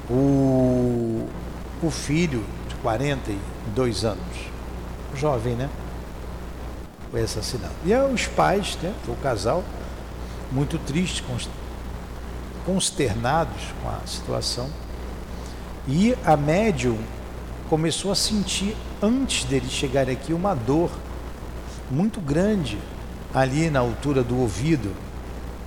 O, 0.09 1.27
o 1.81 1.89
filho 1.91 2.43
de 2.67 2.75
42 2.75 4.05
anos, 4.05 4.19
jovem, 5.15 5.55
né? 5.55 5.69
Foi 7.15 7.23
assassinado. 7.23 7.71
E 7.85 7.93
aí 7.93 8.13
os 8.13 8.27
pais, 8.27 8.77
né, 8.83 8.93
o 9.07 9.15
casal, 9.15 9.63
muito 10.51 10.77
tristes, 10.77 11.23
consternados 12.65 13.73
com 13.81 13.87
a 13.87 14.05
situação. 14.05 14.69
E 15.87 16.13
a 16.25 16.35
médium 16.35 16.97
começou 17.69 18.11
a 18.11 18.15
sentir, 18.15 18.75
antes 19.01 19.45
dele 19.45 19.69
chegar 19.69 20.09
aqui, 20.09 20.33
uma 20.33 20.53
dor 20.53 20.91
muito 21.89 22.19
grande 22.19 22.77
ali 23.33 23.69
na 23.69 23.79
altura 23.79 24.21
do 24.21 24.37
ouvido. 24.37 24.93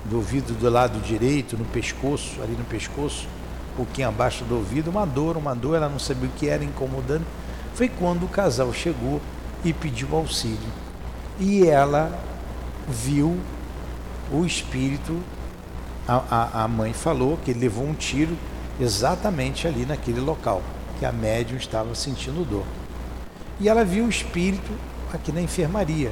do 0.05 0.17
ouvido 0.17 0.53
do 0.53 0.69
lado 0.69 0.99
direito, 0.99 1.57
no 1.57 1.65
pescoço, 1.65 2.39
ali 2.43 2.53
no 2.53 2.65
pescoço, 2.65 3.27
um 3.73 3.77
pouquinho 3.77 4.09
abaixo 4.09 4.43
do 4.43 4.55
ouvido, 4.55 4.91
uma 4.91 5.03
dor, 5.03 5.35
uma 5.35 5.55
dor, 5.55 5.77
ela 5.77 5.89
não 5.89 5.97
sabia 5.97 6.29
o 6.29 6.31
que 6.33 6.47
era, 6.47 6.63
incomodando. 6.63 7.25
Foi 7.73 7.89
quando 7.89 8.25
o 8.25 8.29
casal 8.29 8.71
chegou 8.71 9.19
e 9.65 9.73
pediu 9.73 10.15
auxílio. 10.15 10.88
E 11.39 11.65
ela 11.65 12.19
viu 12.87 13.39
o 14.31 14.45
espírito, 14.45 15.21
a, 16.07 16.23
a, 16.29 16.63
a 16.63 16.67
mãe 16.67 16.91
falou 16.93 17.37
que 17.37 17.51
ele 17.51 17.61
levou 17.61 17.85
um 17.85 17.93
tiro 17.93 18.37
exatamente 18.79 19.67
ali 19.67 19.85
naquele 19.85 20.19
local, 20.19 20.61
que 20.99 21.05
a 21.05 21.11
médium 21.11 21.57
estava 21.57 21.95
sentindo 21.95 22.45
dor. 22.45 22.65
E 23.59 23.69
ela 23.69 23.83
viu 23.83 24.05
o 24.05 24.09
espírito 24.09 24.71
aqui 25.13 25.31
na 25.31 25.41
enfermaria 25.41 26.11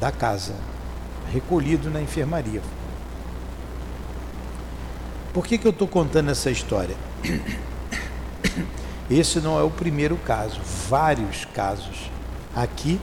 da 0.00 0.12
casa, 0.12 0.54
recolhido 1.32 1.90
na 1.90 2.00
enfermaria. 2.00 2.62
Por 5.32 5.46
que, 5.46 5.58
que 5.58 5.66
eu 5.66 5.70
estou 5.70 5.86
contando 5.86 6.30
essa 6.30 6.50
história? 6.50 6.96
Esse 9.10 9.40
não 9.40 9.58
é 9.58 9.62
o 9.62 9.70
primeiro 9.70 10.16
caso, 10.16 10.60
vários 10.88 11.44
casos. 11.46 12.10
Aqui 12.54 13.00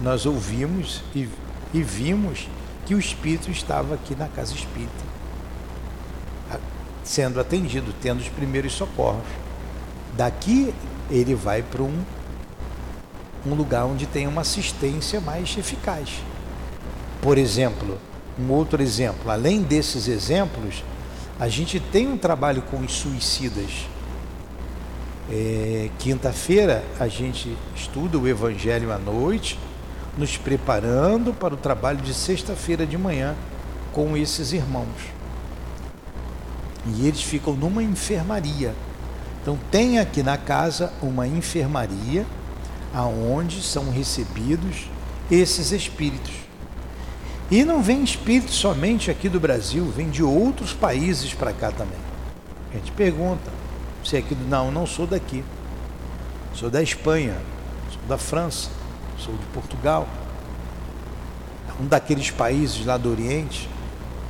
nós 0.00 0.26
ouvimos 0.26 1.02
e, 1.14 1.28
e 1.72 1.82
vimos 1.82 2.48
que 2.84 2.94
o 2.94 2.98
espírito 2.98 3.50
estava 3.50 3.94
aqui 3.94 4.14
na 4.14 4.28
casa 4.28 4.54
espírita, 4.54 5.04
sendo 7.02 7.40
atendido, 7.40 7.92
tendo 8.00 8.20
os 8.20 8.28
primeiros 8.28 8.72
socorros. 8.72 9.26
Daqui 10.16 10.72
ele 11.10 11.34
vai 11.34 11.62
para 11.62 11.82
um, 11.82 12.02
um 13.44 13.54
lugar 13.54 13.84
onde 13.84 14.06
tem 14.06 14.26
uma 14.26 14.42
assistência 14.42 15.20
mais 15.20 15.56
eficaz. 15.56 16.10
Por 17.20 17.38
exemplo, 17.38 17.98
um 18.38 18.50
outro 18.52 18.82
exemplo, 18.82 19.30
além 19.30 19.62
desses 19.62 20.08
exemplos, 20.08 20.84
a 21.40 21.48
gente 21.48 21.80
tem 21.80 22.06
um 22.06 22.16
trabalho 22.16 22.62
com 22.62 22.78
os 22.78 22.92
suicidas. 22.92 23.86
É, 25.30 25.90
Quinta-feira 25.98 26.84
a 27.00 27.08
gente 27.08 27.56
estuda 27.74 28.18
o 28.18 28.28
Evangelho 28.28 28.92
à 28.92 28.98
noite, 28.98 29.58
nos 30.16 30.36
preparando 30.36 31.32
para 31.32 31.54
o 31.54 31.56
trabalho 31.56 31.98
de 32.00 32.14
sexta-feira 32.14 32.86
de 32.86 32.96
manhã 32.96 33.34
com 33.92 34.16
esses 34.16 34.52
irmãos. 34.52 34.86
E 36.86 37.06
eles 37.06 37.22
ficam 37.22 37.54
numa 37.54 37.82
enfermaria. 37.82 38.74
Então 39.42 39.58
tem 39.70 39.98
aqui 39.98 40.22
na 40.22 40.36
casa 40.36 40.92
uma 41.02 41.26
enfermaria 41.26 42.26
aonde 42.94 43.62
são 43.62 43.90
recebidos 43.90 44.88
esses 45.30 45.72
espíritos. 45.72 46.32
E 47.50 47.64
não 47.64 47.82
vem 47.82 48.02
espírito 48.02 48.52
somente 48.52 49.10
aqui 49.10 49.28
do 49.28 49.38
Brasil, 49.38 49.84
vem 49.84 50.10
de 50.10 50.22
outros 50.22 50.72
países 50.72 51.32
para 51.32 51.52
cá 51.52 51.70
também. 51.70 51.98
A 52.72 52.76
gente 52.76 52.90
pergunta, 52.92 53.50
se 54.04 54.16
é 54.16 54.18
aqui 54.18 54.34
do. 54.34 54.48
Não, 54.48 54.70
não 54.70 54.86
sou 54.86 55.06
daqui. 55.06 55.44
Sou 56.54 56.70
da 56.70 56.82
Espanha, 56.82 57.36
sou 57.90 58.00
da 58.08 58.18
França, 58.18 58.70
sou 59.18 59.34
de 59.34 59.44
Portugal. 59.46 60.06
Um 61.80 61.86
daqueles 61.86 62.30
países 62.30 62.84
lá 62.84 62.96
do 62.96 63.10
Oriente 63.10 63.68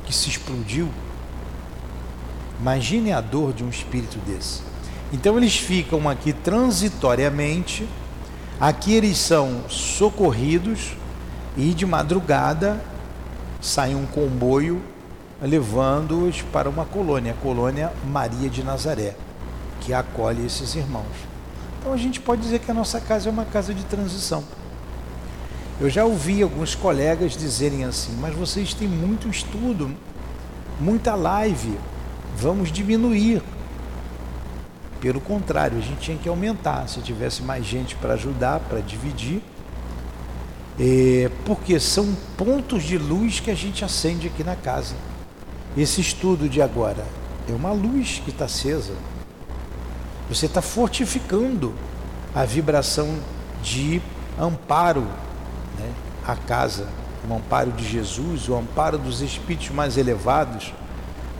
que 0.05 0.13
se 0.13 0.29
explodiu. 0.29 0.89
Imagine 2.59 3.13
a 3.13 3.21
dor 3.21 3.53
de 3.53 3.63
um 3.63 3.69
espírito 3.69 4.17
desse. 4.19 4.61
Então 5.13 5.37
eles 5.37 5.57
ficam 5.57 6.09
aqui 6.09 6.33
transitoriamente, 6.33 7.87
aqui 8.59 8.93
eles 8.93 9.17
são 9.17 9.69
socorridos 9.69 10.93
e 11.55 11.73
de 11.73 11.85
madrugada 11.85 12.81
sai 13.61 13.95
um 13.95 14.05
comboio 14.05 14.81
levando-os 15.41 16.41
para 16.41 16.69
uma 16.69 16.85
colônia, 16.85 17.33
a 17.33 17.41
colônia 17.41 17.93
Maria 18.05 18.49
de 18.49 18.63
Nazaré, 18.63 19.15
que 19.81 19.93
acolhe 19.93 20.45
esses 20.45 20.75
irmãos. 20.75 21.05
Então 21.79 21.93
a 21.93 21.97
gente 21.97 22.19
pode 22.19 22.41
dizer 22.41 22.59
que 22.59 22.71
a 22.71 22.73
nossa 22.73 22.99
casa 22.99 23.29
é 23.29 23.31
uma 23.31 23.45
casa 23.45 23.73
de 23.73 23.83
transição. 23.85 24.43
Eu 25.79 25.91
já 25.91 26.03
ouvi 26.03 26.41
alguns 26.41 26.73
colegas 26.73 27.37
dizerem 27.37 27.85
assim, 27.85 28.17
mas 28.19 28.33
vocês 28.33 28.73
têm 28.73 28.87
muito 28.87 29.29
estudo, 29.29 29.95
muita 30.79 31.13
live, 31.13 31.77
vamos 32.35 32.71
diminuir. 32.71 33.43
Pelo 34.99 35.21
contrário, 35.21 35.77
a 35.77 35.81
gente 35.81 35.99
tinha 35.99 36.17
que 36.17 36.27
aumentar. 36.27 36.89
Se 36.89 36.99
tivesse 37.01 37.43
mais 37.43 37.63
gente 37.63 37.95
para 37.95 38.15
ajudar, 38.15 38.59
para 38.61 38.79
dividir, 38.79 39.39
é, 40.79 41.29
porque 41.45 41.79
são 41.79 42.15
pontos 42.35 42.81
de 42.81 42.97
luz 42.97 43.39
que 43.39 43.51
a 43.51 43.55
gente 43.55 43.85
acende 43.85 44.25
aqui 44.25 44.43
na 44.43 44.55
casa. 44.55 44.95
Esse 45.77 46.01
estudo 46.01 46.49
de 46.49 46.59
agora 46.59 47.05
é 47.47 47.53
uma 47.53 47.71
luz 47.71 48.19
que 48.25 48.31
está 48.31 48.45
acesa. 48.45 48.93
Você 50.27 50.47
está 50.47 50.61
fortificando 50.61 51.71
a 52.33 52.43
vibração 52.45 53.19
de 53.61 54.01
amparo 54.39 55.07
né, 55.79 55.89
à 56.25 56.35
casa, 56.35 56.87
o 57.29 57.33
amparo 57.33 57.71
de 57.71 57.87
Jesus, 57.87 58.47
o 58.47 58.55
amparo 58.55 58.97
dos 58.97 59.21
espíritos 59.21 59.69
mais 59.69 59.97
elevados, 59.97 60.73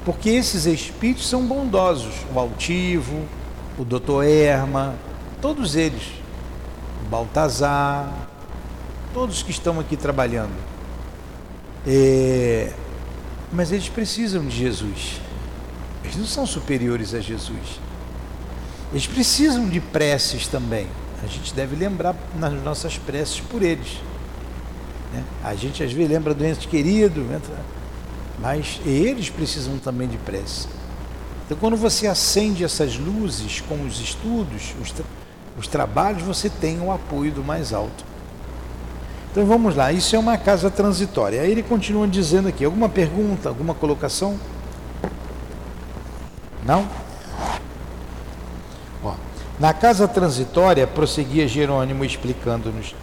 porque 0.04 0.30
esses 0.30 0.66
espíritos 0.66 1.28
são 1.28 1.46
bondosos. 1.46 2.14
O 2.34 2.40
altivo, 2.40 3.26
o 3.78 3.84
doutor 3.84 4.24
Erma, 4.26 4.96
todos 5.42 5.76
eles, 5.76 6.04
o 7.06 7.10
Baltazar, 7.10 8.12
todos 9.14 9.44
que 9.44 9.52
estão 9.52 9.80
aqui 9.80 9.98
trabalhando. 9.98 10.56
É, 11.86 12.74
mas 13.52 13.72
eles 13.72 13.90
precisam 13.90 14.46
de 14.46 14.56
Jesus. 14.56 15.22
Eles 16.04 16.18
não 16.18 16.26
são 16.26 16.46
superiores 16.46 17.14
a 17.14 17.20
Jesus. 17.20 17.80
Eles 18.92 19.08
precisam 19.08 19.68
de 19.68 19.80
preces 19.80 20.48
também. 20.48 20.88
A 21.24 21.28
gente 21.28 21.54
deve 21.54 21.76
lembrar 21.76 22.16
nas 22.40 22.54
nossas 22.64 22.98
preces 22.98 23.40
por 23.40 23.62
eles. 23.62 24.00
Né? 25.18 25.24
A 25.44 25.56
gente 25.56 25.84
às 25.84 25.92
vezes 25.92 26.12
lembra 26.12 26.34
do 26.34 26.46
ente 26.46 26.68
querido, 26.68 27.26
mas 28.40 28.80
eles 28.86 29.30
precisam 29.30 29.78
também 29.80 30.08
de 30.08 30.18
prece. 30.18 30.68
Então, 31.46 31.58
quando 31.58 31.76
você 31.76 32.08
acende 32.08 32.64
essas 32.64 32.98
luzes 32.98 33.62
com 33.62 33.84
os 33.86 34.00
estudos, 34.00 34.76
os, 34.82 34.92
tra 34.92 35.06
os 35.58 35.68
trabalhos, 35.68 36.22
você 36.22 36.50
tem 36.50 36.80
o 36.80 36.92
apoio 36.92 37.32
do 37.32 37.44
mais 37.44 37.74
alto. 37.74 38.06
Então 39.32 39.46
vamos 39.46 39.76
lá, 39.76 39.92
isso 39.92 40.16
é 40.16 40.20
uma 40.20 40.38
casa 40.38 40.70
transitória. 40.70 41.42
Aí 41.42 41.52
ele 41.52 41.64
continua 41.64 42.08
dizendo 42.08 42.48
aqui: 42.48 42.66
alguma 42.66 42.90
pergunta, 42.90 43.50
alguma 43.50 43.74
colocação? 43.74 44.38
Não? 46.66 46.88
Ó, 49.04 49.14
na 49.60 49.74
casa 49.74 50.08
transitória, 50.08 50.86
prosseguia 50.86 51.48
Jerônimo 51.48 52.04
explicando-nos: 52.04 52.94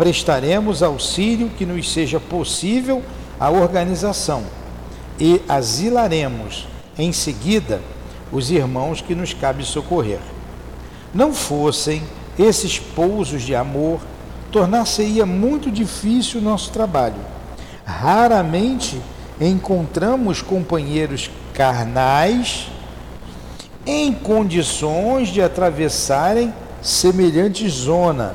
prestaremos 0.00 0.82
auxílio 0.82 1.50
que 1.50 1.66
nos 1.66 1.92
seja 1.92 2.18
possível 2.18 3.02
a 3.38 3.50
organização 3.50 4.44
e 5.18 5.42
asilaremos 5.46 6.66
em 6.96 7.12
seguida 7.12 7.82
os 8.32 8.50
irmãos 8.50 9.02
que 9.02 9.14
nos 9.14 9.34
cabe 9.34 9.62
socorrer. 9.62 10.20
Não 11.12 11.34
fossem 11.34 12.02
esses 12.38 12.78
pousos 12.78 13.42
de 13.42 13.54
amor 13.54 14.00
tornar-se-ia 14.50 15.26
muito 15.26 15.70
difícil 15.70 16.40
o 16.40 16.44
nosso 16.44 16.70
trabalho. 16.70 17.20
Raramente 17.84 18.98
encontramos 19.38 20.40
companheiros 20.40 21.30
carnais 21.52 22.68
em 23.84 24.14
condições 24.14 25.28
de 25.28 25.42
atravessarem 25.42 26.54
semelhante 26.80 27.68
zona 27.68 28.34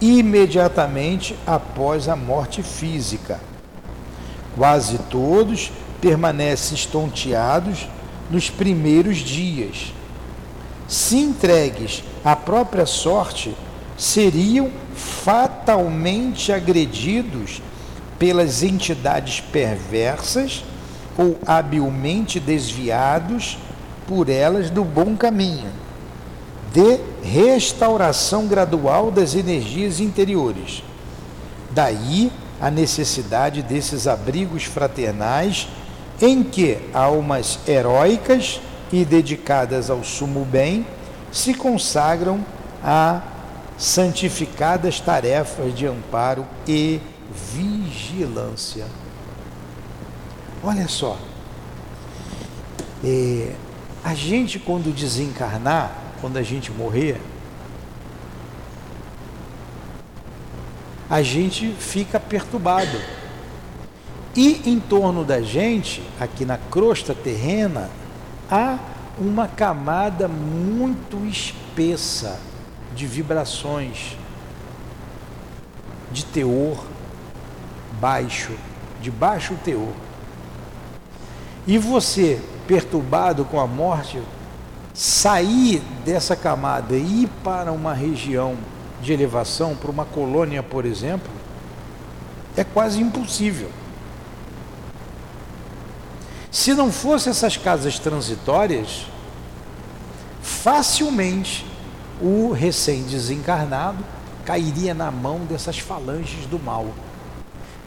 imediatamente 0.00 1.36
após 1.46 2.08
a 2.08 2.16
morte 2.16 2.62
física. 2.62 3.40
Quase 4.56 4.98
todos 5.10 5.70
permanecem 6.00 6.74
estonteados 6.76 7.86
nos 8.30 8.48
primeiros 8.48 9.18
dias. 9.18 9.92
Se 10.88 11.18
entregues 11.18 12.02
à 12.24 12.34
própria 12.34 12.86
sorte, 12.86 13.54
seriam 13.96 14.70
fatalmente 14.94 16.52
agredidos 16.52 17.62
pelas 18.18 18.62
entidades 18.62 19.40
perversas 19.40 20.64
ou 21.16 21.38
habilmente 21.46 22.40
desviados 22.40 23.58
por 24.06 24.28
elas 24.28 24.70
do 24.70 24.82
bom 24.82 25.16
caminho 25.16 25.70
de 26.72 27.00
restauração 27.22 28.46
gradual 28.46 29.10
das 29.10 29.34
energias 29.34 30.00
interiores. 30.00 30.82
Daí 31.70 32.30
a 32.60 32.70
necessidade 32.70 33.62
desses 33.62 34.06
abrigos 34.06 34.64
fraternais 34.64 35.68
em 36.20 36.42
que 36.42 36.78
almas 36.92 37.58
heróicas 37.66 38.60
e 38.92 39.04
dedicadas 39.04 39.88
ao 39.88 40.04
sumo 40.04 40.44
bem 40.44 40.86
se 41.32 41.54
consagram 41.54 42.44
a 42.82 43.22
santificadas 43.78 45.00
tarefas 45.00 45.74
de 45.74 45.86
amparo 45.86 46.46
e 46.68 47.00
vigilância. 47.54 48.84
Olha 50.62 50.86
só, 50.86 51.16
é, 53.02 53.52
a 54.04 54.14
gente 54.14 54.58
quando 54.58 54.94
desencarnar, 54.94 55.99
quando 56.20 56.36
a 56.36 56.42
gente 56.42 56.70
morrer, 56.70 57.20
a 61.08 61.22
gente 61.22 61.72
fica 61.72 62.20
perturbado. 62.20 63.00
E 64.36 64.62
em 64.70 64.78
torno 64.78 65.24
da 65.24 65.42
gente, 65.42 66.02
aqui 66.20 66.44
na 66.44 66.56
crosta 66.56 67.14
terrena, 67.14 67.90
há 68.48 68.78
uma 69.18 69.48
camada 69.48 70.28
muito 70.28 71.26
espessa 71.26 72.38
de 72.94 73.06
vibrações, 73.06 74.16
de 76.12 76.24
teor 76.24 76.84
baixo, 78.00 78.52
de 79.02 79.10
baixo 79.10 79.54
teor. 79.64 79.92
E 81.66 81.76
você, 81.76 82.40
perturbado 82.66 83.44
com 83.44 83.60
a 83.60 83.66
morte, 83.66 84.20
sair 84.92 85.82
dessa 86.04 86.34
camada 86.34 86.94
e 86.96 87.24
ir 87.24 87.28
para 87.42 87.72
uma 87.72 87.94
região 87.94 88.56
de 89.02 89.12
elevação, 89.12 89.74
para 89.74 89.90
uma 89.90 90.04
colônia, 90.04 90.62
por 90.62 90.84
exemplo, 90.84 91.30
é 92.56 92.64
quase 92.64 93.00
impossível. 93.00 93.70
Se 96.50 96.74
não 96.74 96.90
fossem 96.90 97.30
essas 97.30 97.56
casas 97.56 97.98
transitórias, 97.98 99.06
facilmente 100.42 101.64
o 102.20 102.52
recém-desencarnado 102.52 104.04
cairia 104.44 104.92
na 104.92 105.10
mão 105.10 105.40
dessas 105.40 105.78
falanges 105.78 106.44
do 106.46 106.58
mal, 106.58 106.86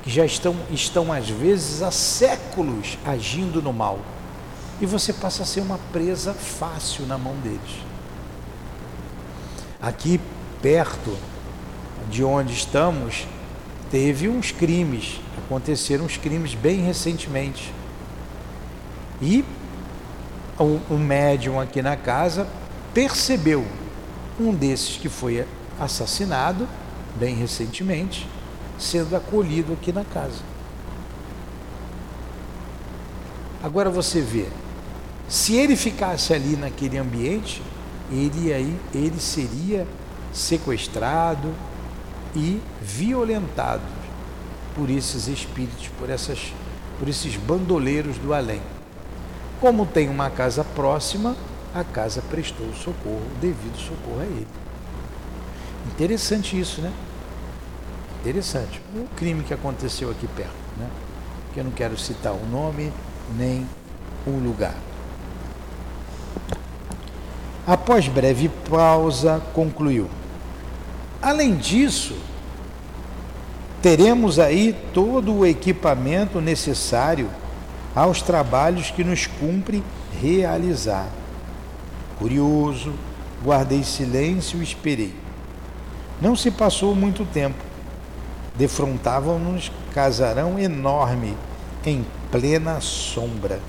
que 0.01 0.09
já 0.09 0.25
estão, 0.25 0.55
estão 0.71 1.11
às 1.11 1.29
vezes 1.29 1.81
há 1.81 1.91
séculos 1.91 2.97
agindo 3.05 3.61
no 3.61 3.73
mal. 3.73 3.99
E 4.83 4.85
você 4.85 5.13
passa 5.13 5.43
a 5.43 5.45
ser 5.45 5.61
uma 5.61 5.79
presa 5.93 6.33
fácil 6.33 7.07
na 7.07 7.17
mão 7.17 7.35
deles. 7.37 7.79
Aqui 9.81 10.19
perto 10.61 11.17
de 12.09 12.21
onde 12.21 12.51
estamos, 12.51 13.25
teve 13.89 14.27
uns 14.27 14.51
crimes, 14.51 15.21
aconteceram 15.37 16.03
uns 16.03 16.17
crimes 16.17 16.53
bem 16.53 16.81
recentemente. 16.81 17.73
E 19.21 19.45
um, 20.59 20.81
um 20.91 20.97
médium 20.97 21.61
aqui 21.61 21.81
na 21.81 21.95
casa 21.95 22.45
percebeu 22.93 23.65
um 24.37 24.53
desses 24.53 24.97
que 24.97 25.07
foi 25.07 25.47
assassinado 25.79 26.67
bem 27.15 27.35
recentemente, 27.35 28.27
sendo 28.77 29.15
acolhido 29.15 29.71
aqui 29.71 29.93
na 29.93 30.03
casa. 30.03 30.41
Agora 33.63 33.89
você 33.89 34.19
vê, 34.19 34.45
se 35.33 35.55
ele 35.55 35.75
ficasse 35.75 36.31
ali 36.31 36.55
naquele 36.55 36.95
ambiente, 36.95 37.59
ele 38.11 38.53
aí 38.53 38.79
ele 38.93 39.19
seria 39.19 39.87
sequestrado 40.31 41.51
e 42.35 42.61
violentado 42.79 43.81
por 44.75 44.91
esses 44.91 45.27
espíritos, 45.27 45.87
por 45.97 46.11
essas 46.11 46.53
por 46.99 47.09
esses 47.09 47.35
bandoleiros 47.35 48.19
do 48.19 48.31
além. 48.31 48.61
Como 49.59 49.87
tem 49.87 50.07
uma 50.07 50.29
casa 50.29 50.63
próxima, 50.63 51.35
a 51.73 51.83
casa 51.83 52.21
prestou 52.29 52.71
socorro, 52.75 53.25
devido 53.41 53.75
socorro 53.79 54.19
a 54.19 54.25
ele. 54.25 54.47
Interessante 55.87 56.59
isso, 56.59 56.79
né? 56.79 56.93
Interessante. 58.21 58.79
O 58.95 59.07
crime 59.15 59.43
que 59.43 59.55
aconteceu 59.55 60.11
aqui 60.11 60.27
perto, 60.27 60.53
né? 60.77 60.87
Que 61.55 61.59
eu 61.59 61.63
não 61.63 61.71
quero 61.71 61.97
citar 61.97 62.33
o 62.33 62.45
nome 62.45 62.93
nem 63.35 63.67
o 64.27 64.37
lugar. 64.37 64.92
Após 67.65 68.07
breve 68.07 68.49
pausa, 68.69 69.41
concluiu. 69.53 70.09
Além 71.21 71.55
disso, 71.55 72.15
teremos 73.81 74.37
aí 74.37 74.75
todo 74.93 75.33
o 75.33 75.45
equipamento 75.45 76.41
necessário 76.41 77.29
aos 77.95 78.21
trabalhos 78.21 78.91
que 78.91 79.03
nos 79.03 79.27
cumpre 79.27 79.81
realizar. 80.21 81.07
Curioso, 82.19 82.93
guardei 83.43 83.83
silêncio 83.83 84.59
e 84.59 84.63
esperei. 84.63 85.13
Não 86.21 86.35
se 86.35 86.51
passou 86.51 86.95
muito 86.95 87.25
tempo. 87.25 87.63
Defrontavam-nos 88.55 89.71
casarão 89.93 90.59
enorme, 90.59 91.35
em 91.85 92.05
plena 92.31 92.79
sombra. 92.81 93.59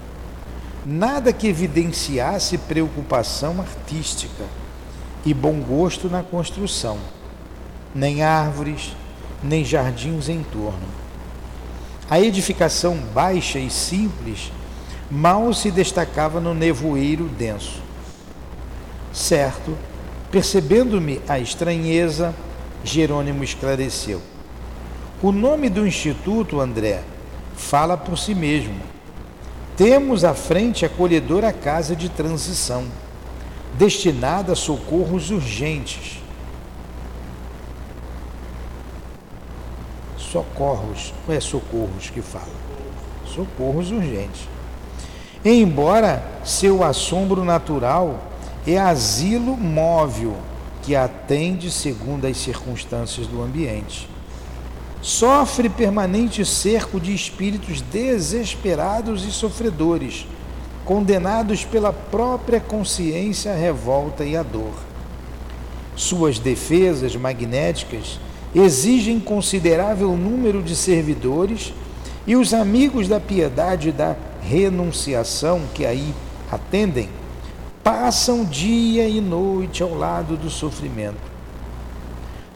Nada 0.85 1.33
que 1.33 1.49
evidenciasse 1.49 2.59
preocupação 2.59 3.61
artística 3.61 4.45
e 5.25 5.33
bom 5.33 5.61
gosto 5.61 6.11
na 6.11 6.23
construção 6.23 6.99
nem 7.95 8.23
árvores, 8.23 8.97
nem 9.43 9.65
jardins 9.65 10.29
em 10.29 10.43
torno. 10.43 10.87
A 12.11 12.21
edificação 12.21 12.97
baixa 13.15 13.59
e 13.59 13.71
simples 13.71 14.51
mal 15.11 15.55
se 15.55 15.71
destacava 15.71 16.41
no 16.41 16.53
nevoeiro 16.53 17.29
denso. 17.29 17.81
Certo, 19.13 19.77
percebendo-me 20.31 21.21
a 21.29 21.39
estranheza, 21.39 22.35
Jerônimo 22.83 23.45
esclareceu. 23.45 24.21
O 25.23 25.31
nome 25.31 25.71
do 25.71 25.87
instituto, 25.87 26.61
André, 26.61 27.03
fala 27.57 27.97
por 27.97 28.19
si 28.19 28.35
mesmo. 28.35 28.94
Temos 29.77 30.25
à 30.25 30.35
frente 30.35 30.85
a 30.85 30.89
acolhedora 30.89 31.53
casa 31.53 31.97
de 31.97 32.09
transição, 32.09 32.85
destinada 33.77 34.53
a 34.53 34.57
socorros 34.57 35.31
urgentes 35.31 36.25
socorros, 40.35 41.15
não 41.29 41.35
é 41.37 41.39
socorros 41.39 42.11
que 42.11 42.21
fala, 42.21 42.51
socorros 43.25 43.93
urgentes. 43.93 44.49
Embora 45.45 46.25
seu 46.45 46.83
assombro 46.83 47.45
natural 47.45 48.19
é 48.67 48.77
asilo 48.77 49.57
móvel 49.57 50.37
que 50.83 50.97
atende 50.97 51.71
segundo 51.71 52.27
as 52.27 52.37
circunstâncias 52.37 53.29
do 53.29 53.41
ambiente. 53.41 54.09
Sofre 55.05 55.69
permanente 55.69 56.47
cerco 56.47 56.99
de 56.99 57.15
espíritos 57.15 57.83
desesperados 57.83 59.23
e 59.27 59.31
sofredores, 59.31 60.27
condenados 60.83 61.63
pela 61.63 61.93
própria 61.93 62.59
consciência 62.59 63.53
à 63.53 63.55
revolta 63.55 64.25
e 64.25 64.35
à 64.35 64.43
dor. 64.43 64.73
Suas 65.95 66.39
defesas 66.39 67.15
magnéticas 67.17 68.19
exigem 68.55 69.21
considerável 69.21 70.17
número 70.17 70.63
de 70.63 70.75
servidores 70.75 71.75
e 72.27 72.35
os 72.35 72.55
amigos 72.55 73.07
da 73.07 73.21
piedade 73.21 73.91
e 73.91 73.93
da 73.93 74.17
renunciação 74.41 75.61
que 75.75 75.85
aí 75.85 76.15
atendem 76.51 77.11
passam 77.83 78.43
dia 78.43 79.07
e 79.07 79.21
noite 79.21 79.83
ao 79.83 79.95
lado 79.95 80.35
do 80.35 80.49
sofrimento. 80.49 81.31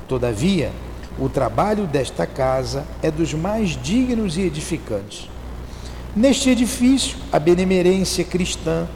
Todavia, 0.08 0.72
o 1.18 1.28
trabalho 1.28 1.86
desta 1.86 2.26
casa 2.26 2.86
é 3.02 3.10
dos 3.10 3.34
mais 3.34 3.70
dignos 3.70 4.36
e 4.36 4.42
edificantes. 4.42 5.28
Neste 6.14 6.50
edifício, 6.50 7.16
a 7.32 7.38
benemerência 7.38 8.24
cristã 8.24 8.86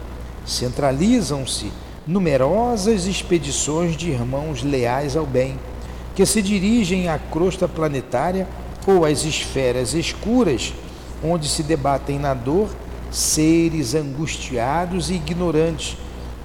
centralizam-se 0.45 1.71
numerosas 2.07 3.05
expedições 3.05 3.95
de 3.95 4.09
irmãos 4.09 4.63
leais 4.63 5.15
ao 5.15 5.25
bem 5.25 5.57
que 6.15 6.25
se 6.25 6.41
dirigem 6.41 7.07
à 7.07 7.17
crosta 7.17 7.67
planetária 7.67 8.47
ou 8.85 9.05
às 9.05 9.23
esferas 9.23 9.93
escuras, 9.93 10.73
onde 11.23 11.47
se 11.47 11.63
debatem 11.63 12.19
na 12.19 12.33
dor 12.33 12.69
seres 13.09 13.95
angustiados 13.95 15.09
e 15.09 15.13
ignorantes, 15.13 15.97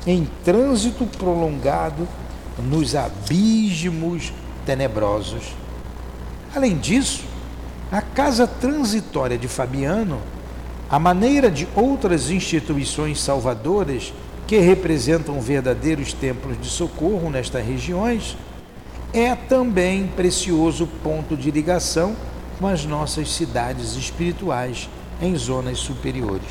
em 0.06 0.28
trânsito 0.44 1.06
prolongado 1.06 2.06
nos 2.58 2.94
abismos 2.94 4.32
tenebrosos. 4.64 5.54
Além 6.58 6.76
disso, 6.76 7.22
a 7.88 8.02
casa 8.02 8.44
transitória 8.44 9.38
de 9.38 9.46
Fabiano, 9.46 10.18
a 10.90 10.98
maneira 10.98 11.48
de 11.48 11.68
outras 11.72 12.30
instituições 12.30 13.20
salvadoras 13.20 14.12
que 14.44 14.58
representam 14.58 15.40
verdadeiros 15.40 16.12
templos 16.12 16.60
de 16.60 16.66
socorro 16.66 17.30
nestas 17.30 17.64
regiões, 17.64 18.36
é 19.12 19.36
também 19.36 20.08
precioso 20.08 20.88
ponto 21.00 21.36
de 21.36 21.48
ligação 21.52 22.16
com 22.58 22.66
as 22.66 22.84
nossas 22.84 23.30
cidades 23.30 23.94
espirituais 23.94 24.90
em 25.22 25.36
zonas 25.36 25.78
superiores. 25.78 26.50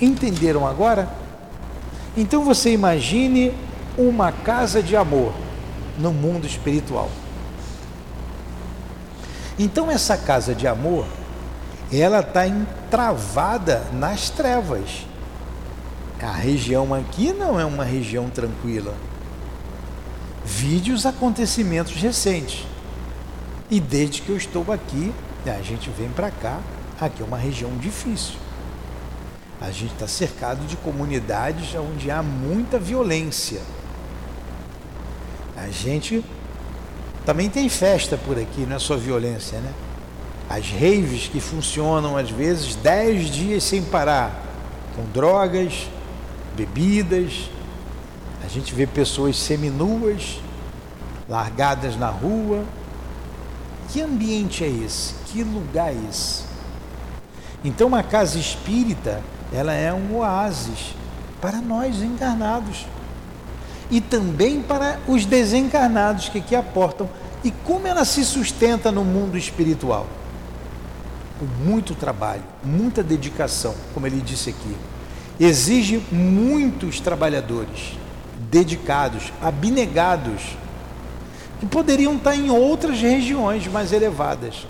Entenderam 0.00 0.66
agora? 0.66 1.08
Então 2.16 2.44
você 2.44 2.72
imagine 2.72 3.54
uma 3.96 4.32
casa 4.32 4.82
de 4.82 4.96
amor 4.96 5.32
no 5.96 6.12
mundo 6.12 6.48
espiritual. 6.48 7.08
Então 9.58 9.90
essa 9.90 10.16
casa 10.16 10.54
de 10.54 10.66
amor, 10.68 11.06
ela 11.92 12.20
está 12.20 12.46
entravada 12.46 13.84
nas 13.92 14.30
trevas. 14.30 15.06
A 16.20 16.32
região 16.32 16.94
aqui 16.94 17.32
não 17.32 17.58
é 17.58 17.64
uma 17.64 17.84
região 17.84 18.28
tranquila. 18.30 18.94
Vide 20.44 20.92
os 20.92 21.06
acontecimentos 21.06 21.94
recentes. 21.94 22.66
E 23.70 23.80
desde 23.80 24.22
que 24.22 24.30
eu 24.30 24.36
estou 24.36 24.72
aqui, 24.72 25.12
a 25.46 25.62
gente 25.62 25.90
vem 25.90 26.08
para 26.08 26.30
cá, 26.30 26.60
aqui 27.00 27.22
é 27.22 27.24
uma 27.24 27.36
região 27.36 27.76
difícil. 27.78 28.34
A 29.60 29.70
gente 29.70 29.92
está 29.92 30.06
cercado 30.06 30.66
de 30.66 30.76
comunidades 30.76 31.74
onde 31.74 32.10
há 32.10 32.22
muita 32.22 32.78
violência. 32.78 33.60
A 35.56 35.68
gente 35.68 36.24
também 37.28 37.50
tem 37.50 37.68
festa 37.68 38.16
por 38.16 38.38
aqui, 38.38 38.62
não 38.62 38.76
é 38.76 38.78
só 38.78 38.96
violência, 38.96 39.58
né? 39.58 39.70
As 40.48 40.70
raves 40.70 41.28
que 41.28 41.40
funcionam 41.40 42.16
às 42.16 42.30
vezes 42.30 42.74
dez 42.74 43.26
dias 43.26 43.64
sem 43.64 43.82
parar, 43.82 44.46
com 44.96 45.04
drogas, 45.12 45.90
bebidas. 46.56 47.50
A 48.42 48.48
gente 48.48 48.74
vê 48.74 48.86
pessoas 48.86 49.36
seminuas, 49.36 50.40
largadas 51.28 51.98
na 51.98 52.08
rua. 52.08 52.64
Que 53.90 54.00
ambiente 54.00 54.64
é 54.64 54.68
esse? 54.68 55.12
Que 55.26 55.42
lugar 55.44 55.92
é 55.92 55.98
esse? 56.08 56.44
Então, 57.62 57.88
uma 57.88 58.02
casa 58.02 58.38
espírita, 58.38 59.20
ela 59.52 59.74
é 59.74 59.92
um 59.92 60.16
oásis 60.16 60.94
para 61.42 61.60
nós 61.60 62.00
encarnados 62.00 62.86
e 63.90 64.00
também 64.00 64.60
para 64.60 64.98
os 65.06 65.24
desencarnados 65.24 66.28
que 66.28 66.38
aqui 66.38 66.54
aportam. 66.54 67.08
E 67.42 67.50
como 67.50 67.86
ela 67.86 68.04
se 68.04 68.24
sustenta 68.24 68.90
no 68.90 69.04
mundo 69.04 69.38
espiritual? 69.38 70.06
Com 71.38 71.46
muito 71.64 71.94
trabalho, 71.94 72.42
muita 72.64 73.02
dedicação, 73.02 73.74
como 73.94 74.06
ele 74.06 74.20
disse 74.20 74.50
aqui. 74.50 74.76
Exige 75.38 76.02
muitos 76.10 77.00
trabalhadores 77.00 77.96
dedicados, 78.50 79.32
abnegados, 79.42 80.56
que 81.60 81.66
poderiam 81.66 82.16
estar 82.16 82.34
em 82.34 82.50
outras 82.50 83.00
regiões 83.00 83.66
mais 83.66 83.92
elevadas, 83.92 84.66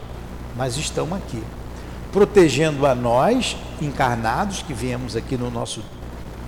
mas 0.57 0.76
estão 0.76 1.14
aqui, 1.14 1.42
protegendo 2.12 2.87
a 2.87 2.94
nós, 2.94 3.57
encarnados, 3.81 4.62
que 4.62 4.72
viemos 4.72 5.14
aqui 5.14 5.37
no 5.37 5.50
nosso, 5.50 5.83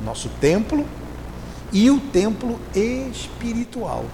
nosso 0.04 0.28
templo, 0.40 0.86
e 1.72 1.90
o 1.90 2.00
templo 2.00 2.58
espiritual. 2.74 4.04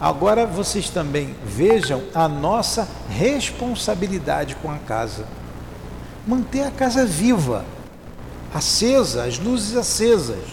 Agora 0.00 0.44
vocês 0.44 0.90
também 0.90 1.34
vejam 1.44 2.02
a 2.14 2.28
nossa 2.28 2.86
responsabilidade 3.08 4.56
com 4.56 4.70
a 4.70 4.78
casa. 4.78 5.24
Manter 6.26 6.62
a 6.62 6.70
casa 6.70 7.04
viva, 7.04 7.64
acesa, 8.52 9.24
as 9.24 9.38
luzes 9.38 9.76
acesas. 9.76 10.44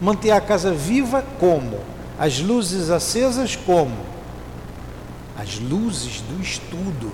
Manter 0.00 0.30
a 0.30 0.40
casa 0.40 0.72
viva 0.72 1.24
como? 1.38 1.80
As 2.18 2.40
luzes 2.40 2.90
acesas 2.90 3.56
como? 3.56 3.96
As 5.38 5.58
luzes 5.58 6.20
do 6.22 6.42
estudo, 6.42 7.12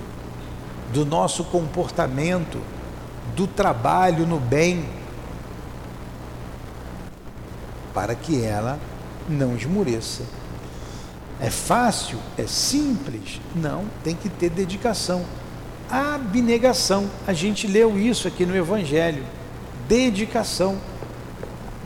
do 0.92 1.04
nosso 1.04 1.44
comportamento, 1.44 2.60
do 3.34 3.46
trabalho 3.46 4.26
no 4.26 4.40
bem, 4.40 4.88
para 7.96 8.14
que 8.14 8.44
ela 8.44 8.78
não 9.26 9.56
esmoreça. 9.56 10.22
É 11.40 11.48
fácil? 11.48 12.18
É 12.36 12.46
simples? 12.46 13.40
Não, 13.54 13.86
tem 14.04 14.14
que 14.14 14.28
ter 14.28 14.50
dedicação. 14.50 15.24
Abnegação. 15.90 17.08
A 17.26 17.32
gente 17.32 17.66
leu 17.66 17.98
isso 17.98 18.28
aqui 18.28 18.44
no 18.44 18.54
Evangelho. 18.54 19.24
Dedicação. 19.88 20.76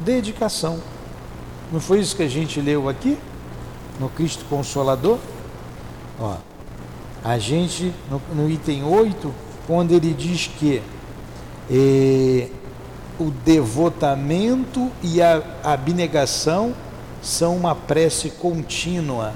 Dedicação. 0.04 0.82
Não 1.72 1.78
foi 1.78 2.00
isso 2.00 2.16
que 2.16 2.24
a 2.24 2.28
gente 2.28 2.60
leu 2.60 2.88
aqui? 2.88 3.16
No 4.00 4.08
Cristo 4.08 4.44
Consolador? 4.46 5.20
Ó, 6.18 6.38
a 7.22 7.38
gente, 7.38 7.94
no, 8.10 8.20
no 8.34 8.50
item 8.50 8.82
8, 8.82 9.32
quando 9.64 9.92
ele 9.92 10.12
diz 10.12 10.48
que 10.58 10.82
eh, 11.70 12.48
o 13.20 13.30
devotamento 13.30 14.90
e 15.02 15.20
a 15.20 15.42
abnegação 15.62 16.74
são 17.22 17.54
uma 17.54 17.74
prece 17.74 18.30
contínua 18.30 19.34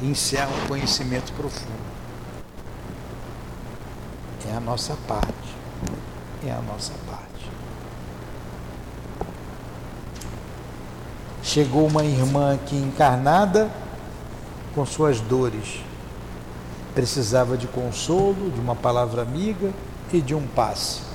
e 0.00 0.06
encerram 0.06 0.50
um 0.64 0.66
conhecimento 0.66 1.32
profundo. 1.34 1.70
É 4.50 4.56
a 4.56 4.58
nossa 4.58 4.96
parte. 5.06 5.30
É 6.44 6.50
a 6.50 6.60
nossa 6.62 6.92
parte. 7.08 7.48
Chegou 11.44 11.86
uma 11.86 12.04
irmã 12.04 12.54
aqui 12.54 12.74
encarnada 12.74 13.70
com 14.74 14.84
suas 14.84 15.20
dores. 15.20 15.80
Precisava 16.92 17.56
de 17.56 17.68
consolo, 17.68 18.50
de 18.50 18.60
uma 18.60 18.74
palavra 18.74 19.22
amiga 19.22 19.72
e 20.12 20.20
de 20.20 20.34
um 20.34 20.44
passe 20.44 21.09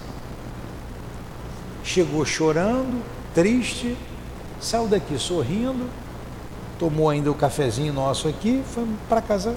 chegou 1.85 2.25
chorando, 2.25 3.01
triste, 3.33 3.95
saiu 4.59 4.87
daqui 4.87 5.17
sorrindo, 5.19 5.87
tomou 6.79 7.09
ainda 7.09 7.29
o 7.29 7.35
cafezinho 7.35 7.93
nosso 7.93 8.27
aqui, 8.27 8.63
foi 8.73 8.87
para 9.07 9.21
casa 9.21 9.55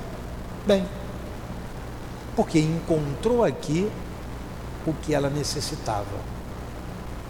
bem. 0.67 0.87
Porque 2.37 2.61
encontrou 2.61 3.43
aqui 3.43 3.91
o 4.87 4.93
que 4.93 5.15
ela 5.15 5.31
necessitava: 5.31 6.07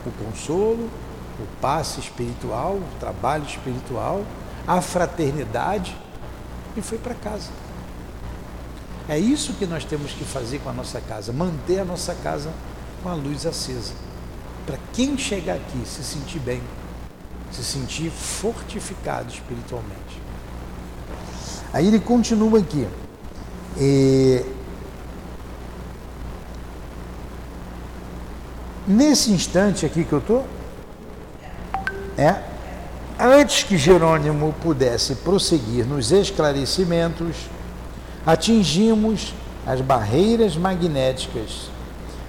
o 0.05 0.11
consolo, 0.25 0.91
o 1.39 1.47
passe 1.61 2.01
espiritual, 2.01 2.75
o 2.75 2.99
trabalho 2.99 3.45
espiritual, 3.45 4.25
a 4.67 4.83
fraternidade 4.83 5.97
e 6.77 6.83
foi 6.83 6.99
para 6.99 7.15
casa. 7.15 7.51
É 9.09 9.19
isso 9.19 9.55
que 9.55 9.65
nós 9.65 9.85
temos 9.85 10.13
que 10.13 10.25
fazer 10.25 10.59
com 10.59 10.69
a 10.69 10.73
nossa 10.73 11.01
casa, 11.01 11.33
manter 11.33 11.79
a 11.79 11.85
nossa 11.85 12.15
casa 12.17 12.51
com 13.03 13.09
a 13.09 13.15
luz 13.15 13.47
acesa 13.47 14.08
para 14.69 14.79
quem 14.93 15.17
chegar 15.17 15.55
aqui 15.55 15.83
se 15.87 16.05
sentir 16.05 16.41
bem, 16.41 16.61
se 17.51 17.65
sentir 17.65 18.11
fortificado 18.11 19.33
espiritualmente. 19.33 20.21
Aí 21.73 21.87
ele 21.87 21.99
continua 21.99 22.59
aqui. 22.59 22.87
E... 23.79 24.45
Nesse 28.87 29.31
instante 29.31 29.87
aqui 29.87 30.05
que 30.05 30.13
eu 30.13 30.19
estou, 30.19 30.47
é, 32.19 32.43
antes 33.19 33.63
que 33.63 33.79
Jerônimo 33.79 34.55
pudesse 34.61 35.15
prosseguir 35.15 35.87
nos 35.87 36.13
esclarecimentos, 36.13 37.37
atingimos 38.27 39.33
as 39.67 39.81
barreiras 39.81 40.59
magnéticas 40.59 41.71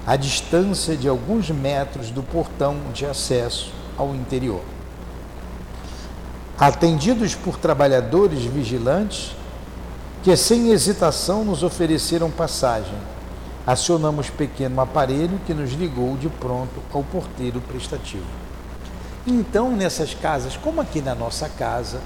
a 0.10 0.15
distância 0.15 0.98
de 0.98 1.08
alguns 1.08 1.52
metros 1.52 2.10
do 2.10 2.24
portão 2.24 2.78
de 2.91 3.06
acesso 3.06 3.72
ao 3.95 4.15
interior. 4.15 4.63
Atendidos 6.58 7.36
por 7.36 7.60
trabalhadores 7.60 8.43
vigilantes, 8.43 9.36
que 10.24 10.36
sem 10.36 10.72
hesitação 10.72 11.45
nos 11.45 11.62
ofereceram 11.62 12.32
passagem, 12.32 12.95
acionamos 13.67 14.32
pequeno 14.32 14.82
aparelho 14.82 15.39
que 15.45 15.54
nos 15.54 15.74
ligou 15.74 16.17
de 16.17 16.28
pronto 16.28 16.82
ao 16.91 17.04
porteiro 17.04 17.62
prestativo. 17.62 18.26
Então, 19.28 19.72
nessas 19.72 20.15
casas, 20.15 20.58
como 20.58 20.82
aqui 20.82 21.04
na 21.04 21.13
nossa 21.13 21.48
casa, 21.48 22.02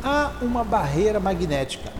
há 0.00 0.30
uma 0.40 0.62
barreira 0.62 1.18
magnética. 1.18 1.90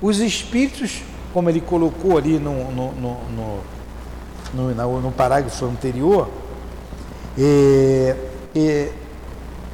Os 0.00 0.20
espíritos, 0.20 1.02
como 1.34 1.50
ele 1.50 1.60
colocou 1.60 2.16
ali 2.16 2.38
no, 2.38 2.70
no, 2.70 2.92
no, 2.92 3.14
no 3.30 3.79
no, 4.54 5.00
no 5.00 5.12
parágrafo 5.12 5.66
anterior, 5.66 6.28
e, 7.36 8.14
e 8.54 8.92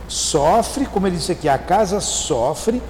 sofre, 0.08 0.86
como 0.86 1.06
ele 1.06 1.16
disse 1.16 1.32
aqui, 1.32 1.48
a 1.48 1.58
casa 1.58 2.00
sofre 2.00 2.82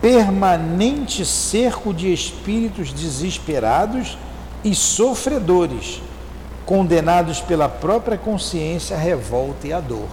permanente 0.00 1.24
cerco 1.26 1.92
de 1.92 2.12
espíritos 2.12 2.92
desesperados 2.92 4.16
e 4.64 4.74
sofredores, 4.74 6.00
condenados 6.64 7.40
pela 7.40 7.68
própria 7.68 8.16
consciência 8.16 8.96
à 8.96 8.98
revolta 8.98 9.66
e 9.66 9.72
à 9.72 9.80
dor. 9.80 10.08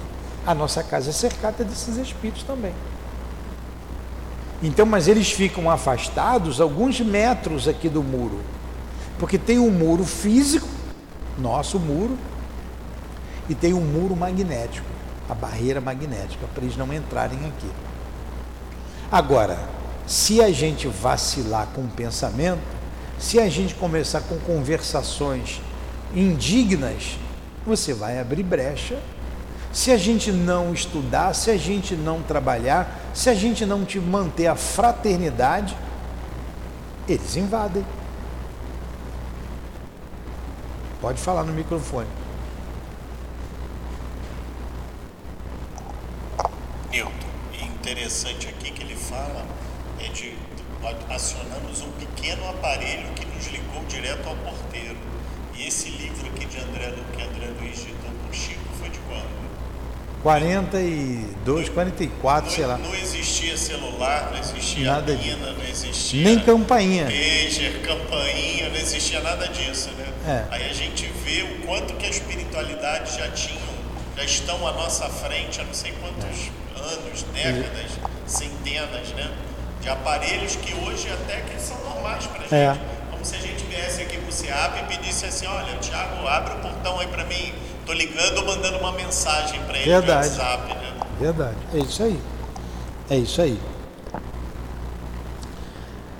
A 0.45 0.53
nossa 0.53 0.83
casa 0.83 1.09
é 1.09 1.13
cercada 1.13 1.63
desses 1.63 1.97
espíritos 1.97 2.43
também. 2.43 2.73
Então, 4.61 4.85
mas 4.85 5.07
eles 5.07 5.31
ficam 5.31 5.69
afastados 5.69 6.59
alguns 6.59 6.99
metros 6.99 7.67
aqui 7.67 7.87
do 7.87 8.01
muro, 8.01 8.39
porque 9.19 9.37
tem 9.37 9.59
um 9.59 9.69
muro 9.69 10.03
físico 10.03 10.67
nosso 11.37 11.79
muro 11.79 12.17
e 13.49 13.55
tem 13.55 13.73
um 13.73 13.81
muro 13.81 14.15
magnético, 14.15 14.87
a 15.29 15.33
barreira 15.33 15.79
magnética, 15.79 16.45
para 16.53 16.63
eles 16.63 16.77
não 16.77 16.93
entrarem 16.93 17.39
aqui. 17.45 17.69
Agora, 19.11 19.57
se 20.05 20.41
a 20.41 20.51
gente 20.51 20.87
vacilar 20.87 21.67
com 21.73 21.81
o 21.81 21.87
pensamento, 21.87 22.77
Se 23.17 23.39
a 23.39 23.49
gente 23.49 23.73
começar 23.73 24.21
com 24.21 24.37
conversações 24.37 25.59
indignas, 26.15 27.17
você 27.65 27.93
vai 27.93 28.19
abrir 28.19 28.43
brecha. 28.43 28.99
Se 29.73 29.91
a 29.91 29.97
gente 29.97 30.31
não 30.31 30.71
estudar, 30.71 31.33
se 31.33 31.49
a 31.49 31.57
gente 31.57 31.95
não 31.95 32.21
trabalhar, 32.21 32.99
se 33.13 33.29
a 33.29 33.33
gente 33.33 33.65
não 33.65 33.83
te 33.83 33.99
manter 33.99 34.47
a 34.47 34.55
fraternidade, 34.55 35.75
eles 37.07 37.35
invadem. 37.35 37.83
Pode 40.99 41.21
falar 41.21 41.43
no 41.43 41.53
microfone. 41.53 42.09
Newton, 46.89 47.11
interessante 47.53 48.47
aqui 48.47 48.71
que 48.71 48.81
ele 48.81 48.95
fala 48.95 49.45
é 49.99 50.09
de 50.09 50.35
acionamos 51.09 51.81
um 51.81 51.91
pequeno 51.91 52.49
aparelho 52.49 53.11
que 53.13 53.25
nos 53.25 53.47
ligou 53.47 53.83
direto 53.85 54.27
ao 54.27 54.35
porteiro. 54.37 54.97
E 55.55 55.67
esse 55.67 55.89
livro 55.89 56.27
aqui 56.27 56.45
de 56.45 56.57
André, 56.59 56.93
que 57.15 57.21
André 57.21 57.47
Luiz 57.59 57.79
ditou 57.79 58.11
por 58.25 58.33
Chico 58.33 58.67
foi 58.79 58.89
de 58.89 58.99
quando? 58.99 59.46
42, 60.23 61.69
44, 61.69 62.45
não, 62.45 62.55
sei 62.55 62.65
lá. 62.65 62.77
Não 62.77 62.95
existia 62.95 63.55
celular, 63.55 64.31
não 64.31 64.39
existia 64.39 64.91
nada 64.91 65.13
mina, 65.13 65.53
não 65.53 65.63
existia. 65.63 66.23
Nem 66.23 66.39
campainha. 66.39 67.05
Pager, 67.05 67.81
campainha, 67.81 68.69
não 68.69 68.75
existia 68.75 69.21
nada 69.21 69.47
disso, 69.47 69.89
né? 69.91 70.07
É. 70.27 70.55
Aí 70.55 70.69
a 70.69 70.73
gente 70.73 71.05
vê 71.23 71.43
o 71.43 71.67
quanto 71.67 71.93
que 71.93 72.05
a 72.05 72.09
espiritualidade 72.09 73.15
já 73.15 73.29
tinham, 73.29 73.61
já 74.15 74.23
estão 74.23 74.67
à 74.67 74.73
nossa 74.73 75.07
frente 75.07 75.61
há 75.61 75.63
não 75.63 75.73
sei 75.73 75.93
quantos 76.01 76.25
é. 76.25 76.79
anos, 76.79 77.23
décadas, 77.33 77.91
centenas, 78.25 79.09
né? 79.09 79.31
De 79.81 79.89
aparelhos 79.89 80.55
que 80.55 80.73
hoje 80.73 81.09
até 81.11 81.41
que 81.41 81.61
são 81.61 81.77
normais 81.83 82.25
para 82.25 82.41
a 82.41 82.59
é. 82.59 82.73
gente. 82.73 82.81
É. 82.81 83.11
Como 83.11 83.23
se 83.23 83.35
a 83.35 83.39
gente 83.39 83.63
viesse 83.65 84.01
aqui 84.01 84.17
pro 84.17 84.31
SEAP 84.31 84.79
e 84.79 84.97
pedisse 84.97 85.25
assim, 85.25 85.45
olha, 85.45 85.77
Tiago, 85.77 86.27
abre 86.27 86.55
o 86.55 86.57
portão 86.57 86.99
aí 86.99 87.07
para 87.07 87.23
mim 87.25 87.53
Tô 87.87 87.93
ligando 87.93 88.39
ou 88.39 88.45
mandando 88.45 88.77
uma 88.79 88.91
mensagem 88.91 89.61
para 89.63 89.77
ele 89.77 89.89
Verdade. 89.89 90.29
no 90.29 90.35
WhatsApp, 90.35 90.73
né? 90.73 90.93
Verdade. 91.17 91.55
É 91.73 91.77
isso 91.77 92.03
aí. 92.03 92.19
É 93.09 93.17
isso 93.17 93.41
aí. 93.41 93.57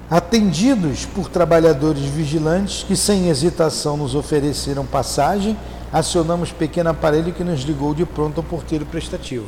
Atendidos 0.10 1.06
por 1.06 1.28
trabalhadores 1.28 2.06
vigilantes 2.06 2.84
que 2.84 2.96
sem 2.96 3.28
hesitação 3.28 3.98
nos 3.98 4.16
ofereceram 4.16 4.86
passagem, 4.86 5.58
acionamos 5.92 6.54
pequeno 6.54 6.90
aparelho 6.90 7.34
que 7.34 7.44
nos 7.44 7.64
ligou 7.64 7.94
de 7.94 8.06
pronto 8.06 8.38
ao 8.38 8.44
porteiro 8.44 8.86
prestativo. 8.86 9.48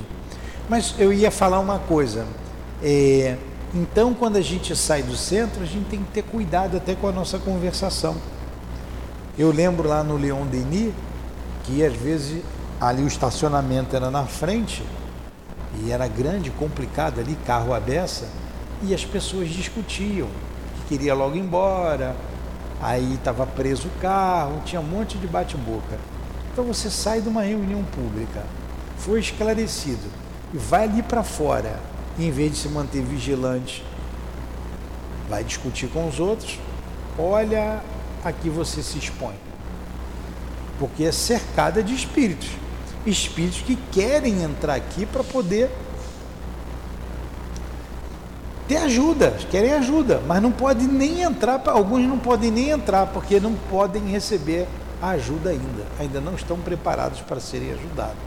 Mas 0.67 0.93
eu 0.99 1.13
ia 1.13 1.31
falar 1.31 1.61
uma 1.61 1.79
coisa. 1.79 2.25
É, 2.83 3.37
então, 3.73 4.13
quando 4.13 4.35
a 4.35 4.41
gente 4.41 4.75
sai 4.75 5.03
do 5.03 5.15
centro, 5.15 5.63
a 5.63 5.65
gente 5.65 5.85
tem 5.85 6.03
que 6.03 6.11
ter 6.11 6.23
cuidado 6.23 6.75
até 6.75 6.93
com 6.95 7.07
a 7.07 7.13
nossa 7.13 7.39
conversação. 7.39 8.17
Eu 9.37 9.53
lembro 9.53 9.87
lá 9.87 10.03
no 10.03 10.17
Leon 10.17 10.45
Denis, 10.45 10.93
que 11.69 11.85
às 11.85 11.95
vezes 11.95 12.43
ali 12.81 13.03
o 13.03 13.07
estacionamento 13.07 13.95
era 13.95 14.09
na 14.09 14.25
frente 14.25 14.83
e 15.83 15.91
era 15.91 16.07
grande, 16.07 16.49
complicado 16.49 17.19
ali, 17.19 17.37
carro 17.45 17.73
à 17.73 17.79
beça, 17.79 18.27
e 18.81 18.93
as 18.93 19.05
pessoas 19.05 19.49
discutiam, 19.49 20.27
que 20.75 20.97
queria 20.97 21.13
logo 21.13 21.35
embora, 21.35 22.15
aí 22.81 23.13
estava 23.13 23.45
preso 23.45 23.87
o 23.87 24.01
carro, 24.01 24.61
tinha 24.65 24.81
um 24.81 24.85
monte 24.85 25.17
de 25.17 25.27
bate-boca. 25.27 25.99
Então 26.51 26.65
você 26.65 26.89
sai 26.89 27.21
de 27.21 27.29
uma 27.29 27.43
reunião 27.43 27.83
pública, 27.83 28.43
foi 28.97 29.19
esclarecido, 29.19 30.09
e 30.53 30.57
vai 30.57 30.85
ali 30.85 31.03
para 31.03 31.23
fora, 31.23 31.79
em 32.17 32.31
vez 32.31 32.53
de 32.53 32.57
se 32.57 32.69
manter 32.69 33.03
vigilante, 33.03 33.85
vai 35.29 35.43
discutir 35.43 35.87
com 35.87 36.07
os 36.07 36.19
outros, 36.19 36.57
olha 37.17 37.79
aqui 38.25 38.49
você 38.49 38.81
se 38.81 38.97
expõe 38.97 39.48
porque 40.79 41.03
é 41.03 41.11
cercada 41.11 41.83
de 41.83 41.93
espíritos. 41.93 42.49
Espíritos 43.05 43.61
que 43.61 43.75
querem 43.91 44.41
entrar 44.41 44.75
aqui 44.75 45.05
para 45.05 45.23
poder 45.23 45.69
ter 48.67 48.77
ajuda, 48.77 49.31
querem 49.49 49.73
ajuda, 49.73 50.21
mas 50.27 50.41
não 50.41 50.51
podem 50.51 50.87
nem 50.87 51.21
entrar, 51.21 51.61
alguns 51.67 52.07
não 52.07 52.19
podem 52.19 52.51
nem 52.51 52.69
entrar 52.69 53.07
porque 53.07 53.39
não 53.39 53.53
podem 53.69 54.05
receber 54.07 54.67
ajuda 55.01 55.49
ainda, 55.49 55.85
ainda 55.99 56.21
não 56.21 56.35
estão 56.35 56.57
preparados 56.57 57.19
para 57.21 57.39
serem 57.39 57.71
ajudados. 57.71 58.17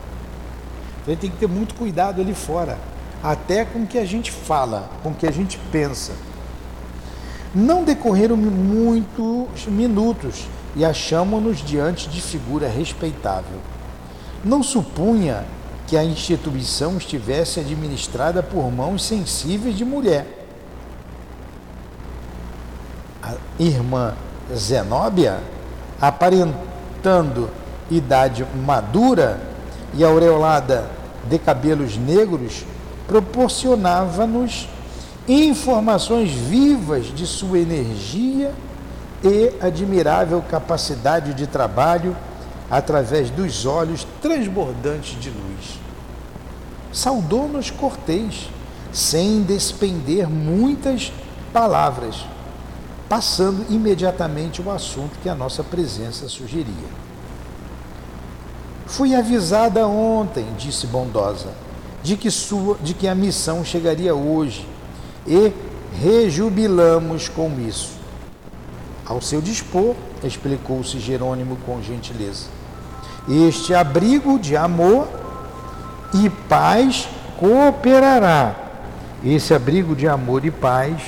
Então 1.03 1.17
tem 1.17 1.31
que 1.31 1.37
ter 1.37 1.49
muito 1.49 1.75
cuidado 1.75 2.21
ali 2.21 2.35
fora, 2.35 2.79
até 3.23 3.65
com 3.65 3.81
o 3.81 3.87
que 3.87 3.99
a 3.99 4.05
gente 4.05 4.33
fala, 4.33 4.91
com 5.03 5.11
o 5.11 5.15
que 5.15 5.27
a 5.27 5.31
gente 5.31 5.59
pensa. 5.71 6.13
Não 7.55 7.85
decorreram 7.85 8.37
muitos 8.37 9.67
minutos 9.67 10.47
e 10.75 10.85
achamo-nos 10.85 11.59
diante 11.59 12.09
de 12.09 12.21
figura 12.21 12.69
respeitável. 12.69 13.59
Não 14.45 14.63
supunha 14.63 15.45
que 15.87 15.97
a 15.97 16.05
instituição 16.05 16.97
estivesse 16.97 17.61
administrada 17.61 18.43
por 18.43 18.71
mãos 18.73 19.05
sensíveis 19.05 19.77
de 19.77 19.85
mulher. 19.85 20.47
A 23.23 23.35
irmã 23.59 24.15
Zenóbia, 24.55 25.39
aparentando 26.01 27.51
idade 27.91 28.45
madura 28.65 29.41
e 29.95 30.03
aureolada 30.03 30.91
de 31.29 31.39
cabelos 31.39 31.97
negros, 31.97 32.65
proporcionava-nos 33.07 34.69
informações 35.29 36.33
vivas 36.33 37.15
de 37.15 37.27
sua 37.27 37.59
energia 37.59 38.53
e 38.53 38.72
admirável 39.61 40.43
capacidade 40.43 41.35
de 41.35 41.47
trabalho 41.47 42.17
através 42.71 43.31
dos 43.31 43.67
olhos 43.67 44.07
transbordantes 44.21 45.21
de 45.21 45.31
luz. 45.31 45.79
Saudou-nos 46.93 47.71
cortês, 47.71 48.51
sem 48.93 49.43
despender 49.43 50.29
muitas 50.29 51.13
palavras, 51.53 52.25
passando 53.09 53.65
imediatamente 53.71 54.61
o 54.61 54.71
assunto 54.71 55.19
que 55.23 55.29
a 55.29 55.35
nossa 55.35 55.63
presença 55.63 56.29
sugeria. 56.29 57.03
Fui 58.87 59.15
avisada 59.15 59.87
ontem, 59.87 60.47
disse 60.59 60.87
bondosa, 60.87 61.49
de 62.03 62.17
que, 62.17 62.31
sua, 62.31 62.77
de 62.83 62.93
que 62.93 63.07
a 63.07 63.15
missão 63.15 63.65
chegaria 63.65 64.15
hoje 64.15 64.67
e 65.27 65.53
rejubilamos 66.03 67.29
com 67.29 67.51
isso. 67.61 68.02
Ao 69.05 69.21
seu 69.21 69.41
dispor, 69.41 69.97
explicou-se 70.23 70.99
Jerônimo 70.99 71.57
com 71.67 71.83
gentileza. 71.83 72.47
Este 73.29 73.75
abrigo 73.75 74.39
de 74.39 74.57
amor 74.57 75.09
e 76.15 76.31
paz 76.31 77.09
cooperará. 77.39 78.55
Esse 79.25 79.55
abrigo 79.55 79.95
de 79.97 80.09
amor 80.09 80.45
e 80.45 80.51
paz. 80.51 81.03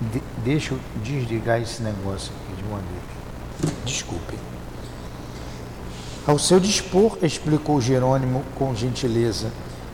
De, 0.00 0.22
deixa 0.44 0.74
eu 0.74 0.80
desligar 1.02 1.60
esse 1.60 1.82
negócio 1.82 2.32
aqui 2.32 2.62
de 2.62 2.68
uma 2.68 2.78
vez. 2.78 3.74
Desculpe. 3.84 4.38
Ao 6.26 6.38
seu 6.38 6.60
dispor, 6.60 7.18
explicou 7.22 7.80
Jerônimo 7.80 8.44
com 8.54 8.74
gentileza, 8.74 9.50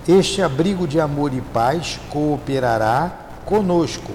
este 0.07 0.43
abrigo 0.43 0.87
de 0.87 1.01
amor 1.01 1.33
e 1.33 1.41
paz 1.41 1.99
cooperará 2.11 3.11
conosco 3.45 4.13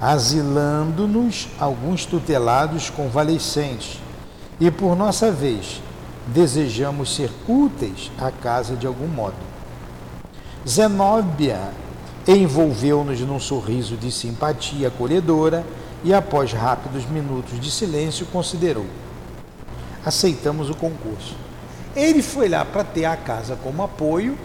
asilando-nos 0.00 1.48
alguns 1.58 2.04
tutelados 2.04 2.90
convalescentes, 2.90 4.00
e 4.60 4.70
por 4.70 4.96
nossa 4.96 5.30
vez 5.30 5.82
desejamos 6.26 7.14
ser 7.14 7.30
úteis 7.48 8.10
à 8.18 8.30
casa 8.30 8.76
de 8.76 8.86
algum 8.86 9.08
modo. 9.08 9.34
Zenóbia 10.66 11.58
envolveu-nos 12.26 13.20
num 13.20 13.38
sorriso 13.38 13.96
de 13.96 14.10
simpatia 14.10 14.88
acolhedora 14.88 15.64
e, 16.02 16.14
após 16.14 16.52
rápidos 16.52 17.04
minutos 17.06 17.60
de 17.60 17.70
silêncio, 17.70 18.26
considerou: 18.26 18.86
aceitamos 20.04 20.70
o 20.70 20.74
concurso. 20.74 21.36
Ele 21.94 22.22
foi 22.22 22.48
lá 22.48 22.64
para 22.64 22.82
ter 22.82 23.04
a 23.04 23.16
casa 23.16 23.58
como 23.62 23.82
apoio, 23.82 24.36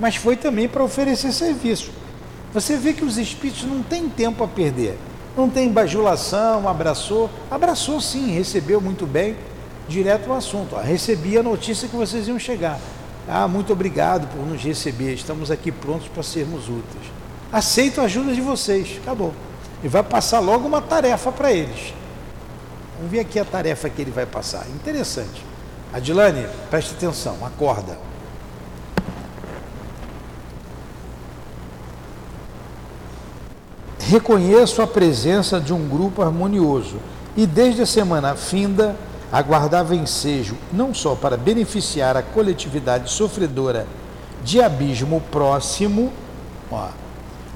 mas 0.00 0.16
foi 0.16 0.36
também 0.36 0.68
para 0.68 0.82
oferecer 0.82 1.32
serviço. 1.32 1.90
Você 2.52 2.76
vê 2.76 2.92
que 2.92 3.04
os 3.04 3.16
espíritos 3.16 3.64
não 3.64 3.82
têm 3.82 4.08
tempo 4.08 4.44
a 4.44 4.48
perder. 4.48 4.98
Não 5.36 5.48
tem 5.48 5.72
bajulação, 5.72 6.68
abraçou. 6.68 7.30
Abraçou 7.50 8.00
sim, 8.00 8.32
recebeu 8.32 8.80
muito 8.80 9.06
bem, 9.06 9.36
direto 9.88 10.30
ao 10.30 10.36
assunto. 10.36 10.76
Ó, 10.76 10.80
recebi 10.80 11.38
a 11.38 11.42
notícia 11.42 11.88
que 11.88 11.96
vocês 11.96 12.28
iam 12.28 12.38
chegar. 12.38 12.78
Ah, 13.28 13.48
muito 13.48 13.72
obrigado 13.72 14.28
por 14.28 14.46
nos 14.46 14.62
receber. 14.62 15.14
Estamos 15.14 15.50
aqui 15.50 15.72
prontos 15.72 16.08
para 16.08 16.22
sermos 16.22 16.68
úteis. 16.68 17.10
Aceito 17.50 18.00
a 18.00 18.04
ajuda 18.04 18.34
de 18.34 18.40
vocês. 18.40 18.98
Acabou. 19.02 19.32
E 19.82 19.88
vai 19.88 20.02
passar 20.02 20.40
logo 20.40 20.66
uma 20.66 20.82
tarefa 20.82 21.32
para 21.32 21.52
eles. 21.52 21.94
Vamos 22.96 23.10
ver 23.10 23.20
aqui 23.20 23.38
a 23.38 23.44
tarefa 23.44 23.88
que 23.88 24.02
ele 24.02 24.10
vai 24.10 24.26
passar. 24.26 24.66
Interessante. 24.68 25.44
Adilane, 25.92 26.46
preste 26.70 26.94
atenção, 26.94 27.36
acorda. 27.44 27.98
Reconheço 34.12 34.82
a 34.82 34.86
presença 34.86 35.58
de 35.58 35.72
um 35.72 35.88
grupo 35.88 36.20
harmonioso 36.20 36.96
e 37.34 37.46
desde 37.46 37.80
a 37.80 37.86
semana 37.86 38.36
finda 38.36 38.94
aguardava 39.32 39.96
ensejo 39.96 40.54
não 40.70 40.92
só 40.92 41.14
para 41.14 41.34
beneficiar 41.34 42.14
a 42.14 42.22
coletividade 42.22 43.10
sofredora 43.10 43.86
de 44.44 44.60
abismo 44.60 45.22
próximo, 45.30 46.12
ó, 46.70 46.88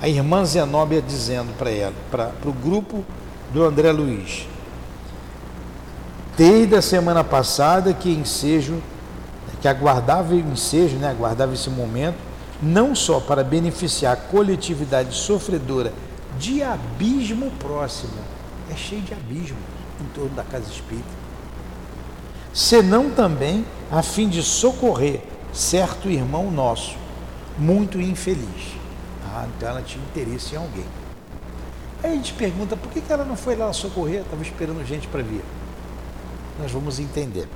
a 0.01 0.09
irmã 0.09 0.47
Zenóbia 0.47 1.03
dizendo 1.03 1.55
para 1.59 1.71
ela, 1.71 1.93
para 2.11 2.33
o 2.47 2.53
grupo 2.55 3.05
do 3.53 3.63
André 3.63 3.93
Luiz, 3.93 4.49
desde 6.39 6.75
a 6.75 6.81
semana 6.81 7.23
passada 7.23 7.93
que 7.93 8.11
ensejo, 8.11 8.83
que 9.61 9.69
aguardava 9.69 10.35
ensejo, 10.35 10.97
né, 10.97 11.11
aguardava 11.11 11.53
esse 11.53 11.69
momento, 11.69 12.17
não 12.63 12.95
só 12.95 13.21
para 13.21 13.45
beneficiar 13.45 14.15
a 14.15 14.17
coletividade 14.17 15.15
sofredora 15.15 15.93
de 16.39 16.63
abismo 16.63 17.51
próximo, 17.59 18.13
é 18.71 18.77
cheio 18.77 19.03
de 19.03 19.13
abismo 19.13 19.59
em 20.01 20.07
torno 20.15 20.31
da 20.31 20.45
casa 20.45 20.71
espírita, 20.71 21.09
senão 22.53 23.11
também 23.11 23.65
a 23.91 24.03
fim 24.03 24.29
de 24.29 24.43
socorrer 24.43 25.21
certo 25.53 26.09
irmão 26.09 26.51
nosso, 26.51 26.97
muito 27.59 28.01
infeliz. 28.01 28.75
Ah, 29.33 29.47
então 29.57 29.69
ela 29.69 29.83
tinha 29.83 30.05
interesse 30.05 30.55
em 30.55 30.59
alguém. 30.59 30.85
Aí 32.03 32.13
a 32.13 32.15
gente 32.15 32.33
pergunta 32.35 32.77
por 32.77 32.91
que 32.93 33.03
ela 33.11 33.25
não 33.25 33.37
foi 33.37 33.57
lá 33.57 33.73
socorrer, 33.73 34.21
estava 34.21 34.43
esperando 34.43 34.85
gente 34.87 35.07
para 35.09 35.23
vir. 35.23 35.43
Nós 36.59 36.71
vamos 36.71 36.99
entender. 36.99 37.49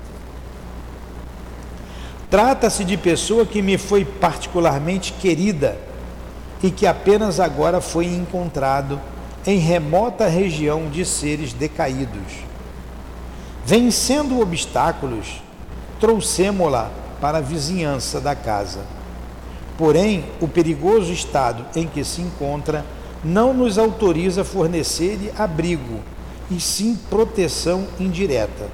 Trata-se 2.31 2.85
de 2.85 2.97
pessoa 2.97 3.45
que 3.45 3.61
me 3.61 3.77
foi 3.77 4.05
particularmente 4.05 5.13
querida 5.15 5.90
e 6.63 6.71
que 6.71 6.87
apenas 6.87 7.41
agora 7.41 7.81
foi 7.81 8.07
encontrado 8.07 9.01
em 9.47 9.59
remota 9.59 10.27
região 10.27 10.89
de 10.89 11.05
seres 11.05 11.53
decaídos. 11.53 12.45
Vencendo 13.65 14.41
obstáculos, 14.41 15.43
trouxemo-la 15.99 16.91
para 17.21 17.39
a 17.39 17.43
vizinhança 17.43 18.21
da 18.21 18.35
casa. 18.35 18.81
Porém, 19.79 20.25
o 20.41 20.49
perigoso 20.49 21.13
estado 21.13 21.65
em 21.75 21.87
que 21.87 22.05
se 22.05 22.21
encontra 22.21 22.85
não 23.23 23.53
nos 23.53 23.79
autoriza 23.79 24.45
fornecer-lhe 24.45 25.33
abrigo, 25.39 26.01
e 26.51 26.59
sim 26.59 26.99
proteção 27.09 27.87
indireta. 27.99 28.69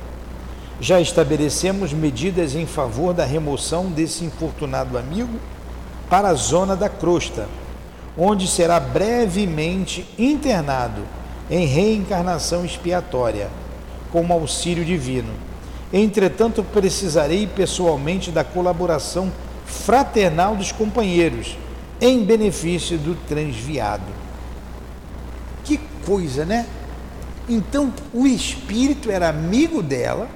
Já 0.81 1.01
estabelecemos 1.01 1.93
medidas 1.93 2.55
em 2.55 2.67
favor 2.67 3.13
da 3.13 3.25
remoção 3.25 3.87
desse 3.87 4.25
infortunado 4.25 4.97
amigo 4.97 5.39
para 6.09 6.29
a 6.29 6.35
zona 6.35 6.75
da 6.75 6.89
crosta, 6.89 7.49
onde 8.17 8.49
será 8.49 8.81
brevemente 8.81 10.07
internado 10.19 11.03
em 11.51 11.67
reencarnação 11.67 12.65
expiatória, 12.65 13.49
com 14.11 14.33
auxílio 14.33 14.85
divino. 14.85 15.33
Entretanto, 15.93 16.65
precisarei 16.65 17.47
pessoalmente 17.47 18.31
da 18.31 18.43
colaboração 18.43 19.31
fraternal 19.65 20.57
dos 20.57 20.73
companheiros, 20.73 21.57
em 22.01 22.25
benefício 22.25 22.99
do 22.99 23.15
transviado. 23.27 24.05
Que 25.65 25.79
coisa, 26.05 26.45
né? 26.45 26.67
Então, 27.49 27.93
o 28.13 28.27
espírito 28.27 29.11
era 29.11 29.29
amigo 29.29 29.83
dela, 29.83 30.29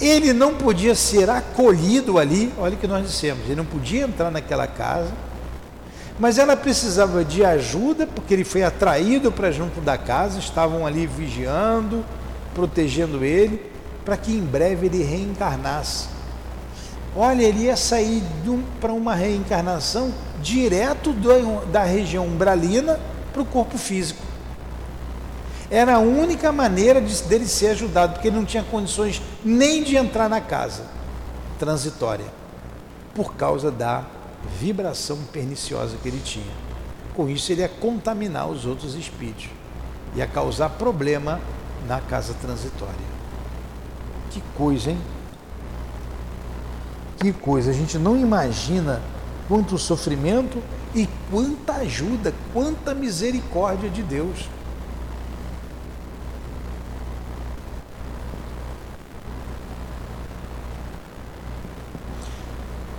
ele 0.00 0.32
não 0.32 0.54
podia 0.54 0.94
ser 0.94 1.30
acolhido 1.30 2.18
ali, 2.18 2.52
olha 2.58 2.74
o 2.74 2.78
que 2.78 2.86
nós 2.86 3.06
dissemos, 3.06 3.44
ele 3.46 3.54
não 3.54 3.64
podia 3.64 4.04
entrar 4.04 4.30
naquela 4.30 4.66
casa, 4.66 5.12
mas 6.18 6.38
ela 6.38 6.56
precisava 6.56 7.24
de 7.24 7.44
ajuda, 7.44 8.06
porque 8.06 8.32
ele 8.32 8.44
foi 8.44 8.62
atraído 8.62 9.32
para 9.32 9.50
junto 9.50 9.80
da 9.80 9.98
casa, 9.98 10.38
estavam 10.38 10.86
ali 10.86 11.06
vigiando, 11.06 12.04
protegendo 12.54 13.24
ele, 13.24 13.60
para 14.04 14.16
que 14.16 14.32
em 14.32 14.42
breve 14.42 14.86
ele 14.86 15.02
reencarnasse. 15.02 16.06
Olha, 17.16 17.42
ele 17.42 17.64
ia 17.64 17.76
sair 17.76 18.22
um, 18.46 18.62
para 18.80 18.92
uma 18.92 19.14
reencarnação 19.14 20.12
direto 20.40 21.12
do, 21.12 21.64
da 21.66 21.82
região 21.82 22.26
umbralina 22.26 23.00
para 23.32 23.42
o 23.42 23.46
corpo 23.46 23.76
físico. 23.78 24.22
Era 25.70 25.96
a 25.96 25.98
única 25.98 26.52
maneira 26.52 27.00
de, 27.00 27.22
dele 27.22 27.46
ser 27.46 27.68
ajudado, 27.68 28.14
porque 28.14 28.28
ele 28.28 28.36
não 28.36 28.44
tinha 28.44 28.62
condições 28.62 29.20
nem 29.44 29.82
de 29.82 29.96
entrar 29.96 30.28
na 30.28 30.40
casa 30.40 30.82
transitória, 31.58 32.26
por 33.14 33.34
causa 33.34 33.70
da 33.70 34.04
vibração 34.58 35.18
perniciosa 35.32 35.96
que 36.02 36.08
ele 36.08 36.20
tinha. 36.20 36.52
Com 37.14 37.28
isso, 37.28 37.52
ele 37.52 37.60
ia 37.60 37.68
contaminar 37.68 38.48
os 38.48 38.66
outros 38.66 38.94
espíritos, 38.94 39.48
ia 40.16 40.26
causar 40.26 40.70
problema 40.70 41.40
na 41.86 42.00
casa 42.00 42.34
transitória. 42.34 42.94
Que 44.30 44.42
coisa, 44.56 44.90
hein? 44.90 44.98
Que 47.18 47.32
coisa, 47.32 47.70
a 47.70 47.74
gente 47.74 47.98
não 47.98 48.16
imagina 48.16 49.00
quanto 49.48 49.78
sofrimento 49.78 50.62
e 50.94 51.08
quanta 51.30 51.74
ajuda, 51.74 52.34
quanta 52.52 52.94
misericórdia 52.94 53.88
de 53.88 54.02
Deus. 54.02 54.48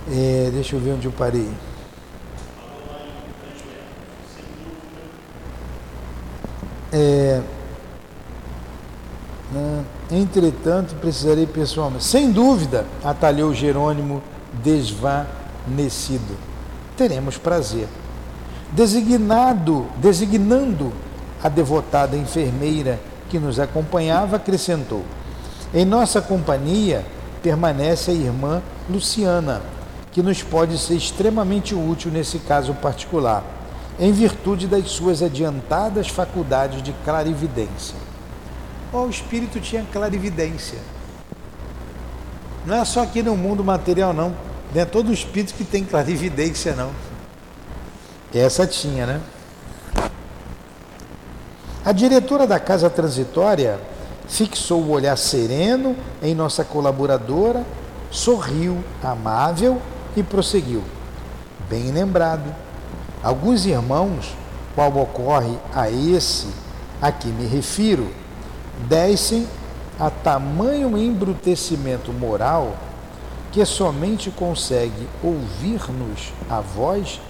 É, 0.08 0.50
deixa 0.52 0.76
eu 0.76 0.80
ver 0.80 0.92
onde 0.92 1.06
eu 1.06 1.12
parei. 1.12 1.50
É, 6.92 7.42
né, 9.52 9.84
entretanto, 10.10 10.94
precisarei 10.96 11.46
pessoalmente. 11.46 12.04
Sem 12.04 12.30
dúvida, 12.30 12.86
atalhou 13.02 13.52
Jerônimo 13.52 14.22
desvanecido. 14.62 16.36
Teremos 16.96 17.36
prazer. 17.36 17.88
Designado, 18.72 19.86
designando 19.96 20.92
a 21.42 21.48
devotada 21.48 22.16
enfermeira 22.16 23.00
que 23.28 23.38
nos 23.40 23.58
acompanhava, 23.58 24.36
acrescentou: 24.36 25.02
Em 25.74 25.84
nossa 25.84 26.20
companhia 26.20 27.04
permanece 27.42 28.12
a 28.12 28.14
irmã 28.14 28.62
Luciana 28.88 29.75
que 30.16 30.22
nos 30.22 30.42
pode 30.42 30.78
ser 30.78 30.94
extremamente 30.94 31.74
útil 31.74 32.10
nesse 32.10 32.38
caso 32.38 32.72
particular, 32.72 33.44
em 34.00 34.10
virtude 34.12 34.66
das 34.66 34.88
suas 34.88 35.22
adiantadas 35.22 36.08
faculdades 36.08 36.82
de 36.82 36.90
clarividência. 37.04 37.96
Oh, 38.90 39.00
o 39.00 39.10
espírito 39.10 39.60
tinha 39.60 39.84
clarividência. 39.92 40.78
Não 42.64 42.76
é 42.76 42.84
só 42.86 43.02
aqui 43.02 43.22
no 43.22 43.36
mundo 43.36 43.62
material, 43.62 44.14
não. 44.14 44.34
Não 44.74 44.80
é 44.80 44.86
todo 44.86 45.12
espírito 45.12 45.52
que 45.52 45.64
tem 45.64 45.84
clarividência, 45.84 46.74
não. 46.74 46.92
Essa 48.34 48.66
tinha, 48.66 49.04
né? 49.04 49.20
A 51.84 51.92
diretora 51.92 52.46
da 52.46 52.58
casa 52.58 52.88
transitória 52.88 53.78
fixou 54.26 54.80
o 54.80 54.92
olhar 54.92 55.18
sereno 55.18 55.94
em 56.22 56.34
nossa 56.34 56.64
colaboradora, 56.64 57.66
sorriu, 58.10 58.82
amável 59.02 59.78
e 60.16 60.22
prosseguiu: 60.22 60.82
Bem 61.68 61.92
lembrado, 61.92 62.52
alguns 63.22 63.66
irmãos, 63.66 64.34
qual 64.74 64.96
ocorre 64.96 65.56
a 65.74 65.90
esse 65.90 66.48
a 67.00 67.12
que 67.12 67.28
me 67.28 67.46
refiro, 67.46 68.10
descem 68.88 69.46
a 70.00 70.10
tamanho 70.10 70.96
embrutecimento 70.96 72.12
moral 72.12 72.76
que 73.52 73.64
somente 73.64 74.30
consegue 74.30 75.08
ouvir-nos 75.22 76.32
a 76.48 76.60
voz 76.60 77.20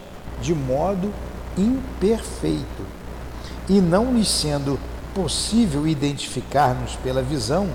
de 0.40 0.54
modo 0.54 1.12
imperfeito, 1.56 2.84
e 3.68 3.80
não 3.80 4.12
lhes 4.12 4.28
sendo 4.28 4.78
possível 5.14 5.86
identificar-nos 5.86 6.96
pela 6.96 7.22
visão, 7.22 7.68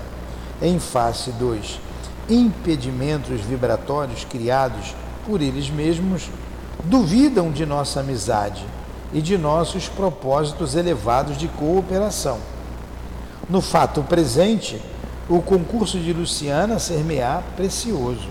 em 0.60 0.78
face 0.78 1.30
dos 1.32 1.80
impedimentos 2.28 3.40
vibratórios 3.40 4.24
criados 4.24 4.94
por 5.26 5.40
eles 5.40 5.70
mesmos, 5.70 6.28
duvidam 6.84 7.50
de 7.50 7.64
nossa 7.64 8.00
amizade 8.00 8.64
e 9.12 9.20
de 9.20 9.36
nossos 9.36 9.88
propósitos 9.88 10.74
elevados 10.74 11.36
de 11.36 11.48
cooperação. 11.48 12.38
No 13.48 13.60
fato 13.60 14.02
presente, 14.02 14.80
o 15.28 15.40
concurso 15.40 15.98
de 15.98 16.12
Luciana 16.12 16.78
ser-me-á 16.78 17.42
precioso. 17.56 18.28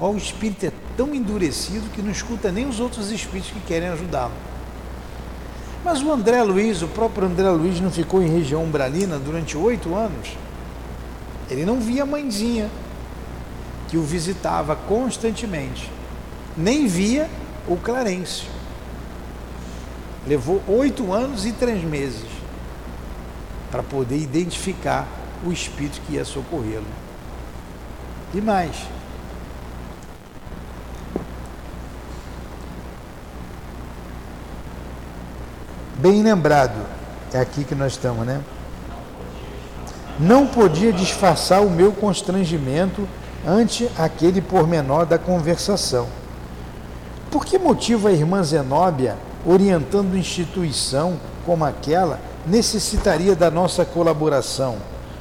Ó, 0.00 0.10
o 0.10 0.16
espírito 0.16 0.66
é 0.66 0.72
tão 0.96 1.14
endurecido 1.14 1.90
que 1.90 2.02
não 2.02 2.10
escuta 2.10 2.50
nem 2.50 2.66
os 2.68 2.80
outros 2.80 3.10
espíritos 3.10 3.50
que 3.50 3.60
querem 3.60 3.88
ajudá-lo. 3.88 4.32
Mas 5.84 6.02
o 6.02 6.10
André 6.10 6.42
Luiz, 6.42 6.80
o 6.82 6.88
próprio 6.88 7.26
André 7.26 7.48
Luiz, 7.50 7.80
não 7.80 7.90
ficou 7.90 8.22
em 8.22 8.28
região 8.28 8.64
umbralina 8.64 9.18
durante 9.18 9.56
oito 9.56 9.94
anos? 9.94 10.30
Ele 11.50 11.66
não 11.66 11.78
via 11.78 12.04
a 12.04 12.06
mãezinha, 12.06 12.70
que 13.94 13.98
o 13.98 14.02
visitava 14.02 14.74
constantemente. 14.74 15.88
Nem 16.56 16.88
via 16.88 17.30
o 17.68 17.76
Clarencio. 17.76 18.48
Levou 20.26 20.60
oito 20.66 21.12
anos 21.12 21.46
e 21.46 21.52
três 21.52 21.84
meses 21.84 22.26
para 23.70 23.84
poder 23.84 24.16
identificar 24.16 25.06
o 25.46 25.52
espírito 25.52 26.00
que 26.08 26.14
ia 26.14 26.24
socorrê-lo. 26.24 26.84
E 28.34 28.40
mais, 28.40 28.74
bem 36.00 36.20
lembrado, 36.20 36.84
é 37.32 37.38
aqui 37.38 37.62
que 37.62 37.76
nós 37.76 37.92
estamos, 37.92 38.26
né? 38.26 38.42
Não 40.18 40.48
podia 40.48 40.92
disfarçar 40.92 41.62
o 41.62 41.70
meu 41.70 41.92
constrangimento 41.92 43.08
ante 43.46 43.90
aquele 43.98 44.40
pormenor 44.40 45.06
da 45.06 45.18
conversação. 45.18 46.08
Por 47.30 47.44
que 47.44 47.58
motivo 47.58 48.08
a 48.08 48.12
irmã 48.12 48.42
Zenóbia, 48.42 49.16
orientando 49.44 50.16
instituição 50.16 51.18
como 51.44 51.64
aquela, 51.64 52.20
necessitaria 52.46 53.34
da 53.34 53.50
nossa 53.50 53.84
colaboração, 53.84 54.76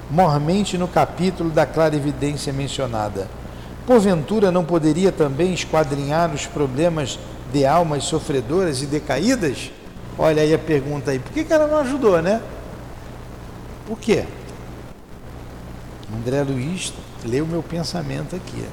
mormente 0.10 0.78
no 0.78 0.88
capítulo 0.88 1.50
da 1.50 1.66
clarividência 1.66 2.54
mencionada? 2.54 3.28
Porventura 3.86 4.52
não 4.52 4.64
poderia 4.64 5.12
também 5.12 5.54
esquadrinhar 5.54 6.34
os 6.34 6.46
problemas 6.46 7.20
de 7.52 7.66
almas 7.66 8.06
sofredoras 8.06 8.82
e 8.82 8.86
decaídas? 8.86 9.72
Olha 10.18 10.42
aí 10.42 10.54
a 10.54 10.60
pergunta 10.60 11.12
aí, 11.12 11.20
por 11.20 11.34
que, 11.34 11.44
que 11.44 11.52
ela 11.52 11.68
não 11.68 11.80
ajudou, 11.80 12.22
né? 12.22 12.42
Por 13.86 14.00
quê? 14.00 14.24
André 16.16 16.44
Luiz 16.44 16.94
leu 17.26 17.46
meu 17.46 17.64
pensamento 17.64 18.36
aqui. 18.36 18.66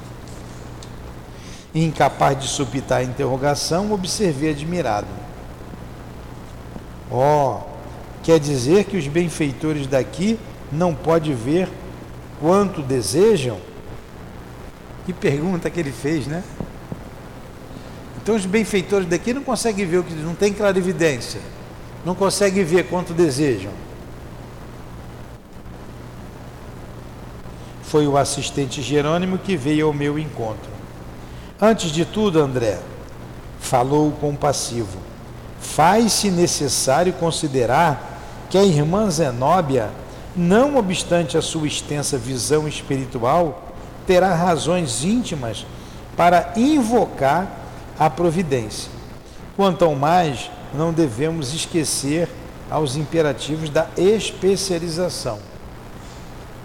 Incapaz 1.73 2.39
de 2.39 2.47
supitar 2.47 2.99
a 2.99 3.03
interrogação, 3.03 3.91
observei 3.91 4.51
admirado. 4.51 5.07
Oh, 7.09 7.59
quer 8.23 8.39
dizer 8.39 8.85
que 8.85 8.97
os 8.97 9.07
benfeitores 9.07 9.87
daqui 9.87 10.39
não 10.71 10.93
podem 10.93 11.33
ver 11.33 11.69
quanto 12.39 12.81
desejam? 12.81 13.59
Que 15.05 15.13
pergunta 15.13 15.69
que 15.69 15.79
ele 15.79 15.91
fez, 15.91 16.27
né? 16.27 16.43
Então 18.21 18.35
os 18.35 18.45
benfeitores 18.45 19.07
daqui 19.07 19.33
não 19.33 19.43
conseguem 19.43 19.85
ver 19.85 19.97
o 19.97 20.03
que 20.03 20.13
não 20.13 20.35
tem 20.35 20.53
clarividência, 20.53 21.41
não 22.05 22.13
conseguem 22.13 22.63
ver 22.63 22.87
quanto 22.87 23.13
desejam. 23.13 23.71
Foi 27.91 28.07
o 28.07 28.17
assistente 28.17 28.81
Jerônimo 28.81 29.37
que 29.37 29.57
veio 29.57 29.87
ao 29.87 29.93
meu 29.93 30.17
encontro. 30.17 30.71
Antes 31.59 31.91
de 31.91 32.05
tudo, 32.05 32.39
André, 32.39 32.79
falou 33.59 34.13
compassivo, 34.13 34.97
faz-se 35.59 36.31
necessário 36.31 37.11
considerar 37.11 38.47
que 38.49 38.57
a 38.57 38.63
irmã 38.63 39.09
Zenóbia, 39.09 39.89
não 40.33 40.77
obstante 40.77 41.37
a 41.37 41.41
sua 41.41 41.67
extensa 41.67 42.17
visão 42.17 42.65
espiritual, 42.65 43.73
terá 44.07 44.33
razões 44.33 45.03
íntimas 45.03 45.65
para 46.15 46.53
invocar 46.55 47.45
a 47.99 48.09
providência. 48.09 48.89
Quanto 49.57 49.83
ao 49.83 49.95
mais, 49.95 50.49
não 50.73 50.93
devemos 50.93 51.53
esquecer 51.53 52.29
aos 52.69 52.95
imperativos 52.95 53.69
da 53.69 53.89
especialização. 53.97 55.39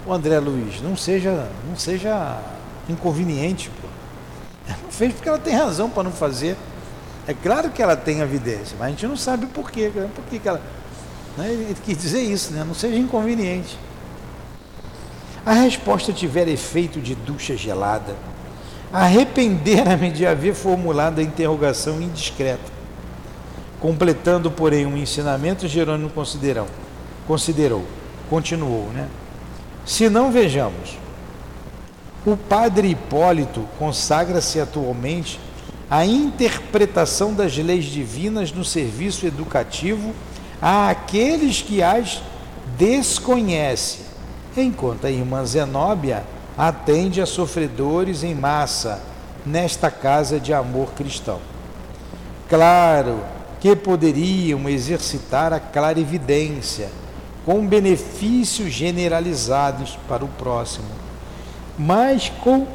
O 0.06 0.12
André 0.12 0.38
Luiz, 0.38 0.80
não 0.80 0.96
seja, 0.96 1.48
não 1.68 1.76
seja 1.76 2.40
inconveniente, 2.88 3.70
pô. 3.80 3.88
Não 4.84 4.90
fez 4.90 5.12
porque 5.12 5.28
ela 5.28 5.38
tem 5.38 5.54
razão 5.54 5.90
para 5.90 6.04
não 6.04 6.12
fazer. 6.12 6.56
É 7.26 7.34
claro 7.34 7.70
que 7.70 7.82
ela 7.82 7.96
tem 7.96 8.20
evidência, 8.20 8.76
mas 8.78 8.86
a 8.86 8.90
gente 8.90 9.06
não 9.06 9.16
sabe 9.16 9.46
por 9.46 9.68
quê. 9.70 9.90
Né? 9.92 10.08
Por 10.14 10.24
que, 10.24 10.40
ela. 10.46 10.62
Né? 11.36 11.48
Ele 11.50 11.76
quis 11.84 11.98
dizer 11.98 12.20
isso, 12.20 12.52
né? 12.52 12.62
não 12.64 12.74
seja 12.74 12.96
inconveniente. 12.96 13.76
A 15.44 15.52
resposta 15.54 16.12
tiver 16.12 16.46
efeito 16.48 17.00
de 17.00 17.14
ducha 17.14 17.56
gelada, 17.56 18.14
arrependera-me 18.92 20.10
de 20.10 20.24
haver 20.24 20.54
formulado 20.54 21.20
a 21.20 21.22
interrogação 21.22 22.00
indiscreta. 22.00 22.76
Completando, 23.80 24.50
porém, 24.50 24.86
um 24.86 24.96
ensinamento, 24.96 25.68
Jerônimo 25.68 26.10
considerou, 26.10 26.66
considerou, 27.26 27.84
continuou, 28.28 28.88
né? 28.92 29.08
Se 29.86 30.10
não 30.10 30.32
vejamos, 30.32 30.98
o 32.26 32.36
padre 32.36 32.88
Hipólito 32.88 33.68
consagra-se 33.78 34.58
atualmente 34.58 35.38
à 35.88 36.04
interpretação 36.04 37.32
das 37.32 37.56
leis 37.56 37.84
divinas 37.84 38.50
no 38.50 38.64
serviço 38.64 39.24
educativo 39.24 40.12
àqueles 40.60 41.62
que 41.62 41.84
as 41.84 42.20
desconhecem, 42.76 44.00
enquanto 44.56 45.06
a 45.06 45.10
irmã 45.10 45.44
Zenóbia 45.44 46.24
atende 46.58 47.20
a 47.20 47.26
sofredores 47.26 48.24
em 48.24 48.34
massa 48.34 49.00
nesta 49.44 49.88
casa 49.88 50.40
de 50.40 50.52
amor 50.52 50.94
cristão. 50.94 51.38
Claro 52.48 53.20
que 53.60 53.76
poderiam 53.76 54.68
exercitar 54.68 55.52
a 55.52 55.60
clarividência 55.60 56.88
com 57.46 57.64
benefícios 57.64 58.72
generalizados 58.72 59.96
para 60.08 60.24
o 60.24 60.28
próximo, 60.28 60.88
mas 61.78 62.28
com 62.42 62.66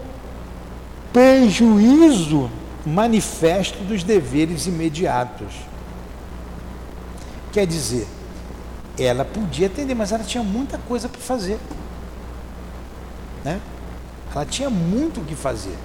prejuízo 1.11 2.49
manifesto 2.85 3.83
dos 3.83 4.01
deveres 4.01 4.67
imediatos. 4.67 5.53
Quer 7.51 7.67
dizer, 7.67 8.07
ela 8.97 9.25
podia 9.25 9.67
atender, 9.67 9.93
mas 9.93 10.13
ela 10.13 10.23
tinha 10.23 10.43
muita 10.43 10.77
coisa 10.77 11.09
para 11.09 11.19
fazer. 11.19 11.59
Né? 13.43 13.59
Ela 14.33 14.45
tinha 14.45 14.69
muito 14.69 15.19
o 15.19 15.25
que 15.25 15.35
fazer, 15.35 15.75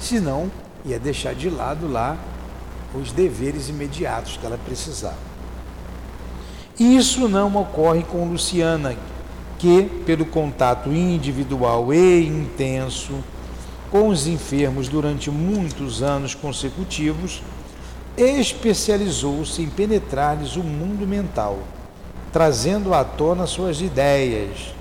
senão 0.00 0.50
ia 0.86 0.98
deixar 0.98 1.34
de 1.34 1.50
lado 1.50 1.86
lá 1.86 2.16
os 2.94 3.12
deveres 3.12 3.68
imediatos 3.68 4.38
que 4.38 4.46
ela 4.46 4.56
precisava. 4.56 5.31
Isso 6.78 7.28
não 7.28 7.54
ocorre 7.56 8.02
com 8.02 8.28
Luciana, 8.28 8.96
que, 9.58 9.82
pelo 10.04 10.24
contato 10.24 10.90
individual 10.90 11.92
e 11.92 12.26
intenso 12.26 13.12
com 13.90 14.08
os 14.08 14.26
enfermos 14.26 14.88
durante 14.88 15.30
muitos 15.30 16.02
anos 16.02 16.34
consecutivos, 16.34 17.42
especializou-se 18.16 19.60
em 19.62 19.68
penetrar-lhes 19.68 20.56
o 20.56 20.62
mundo 20.62 21.06
mental, 21.06 21.58
trazendo 22.32 22.92
à 22.94 23.04
tona 23.04 23.46
suas 23.46 23.80
ideias, 23.80 24.74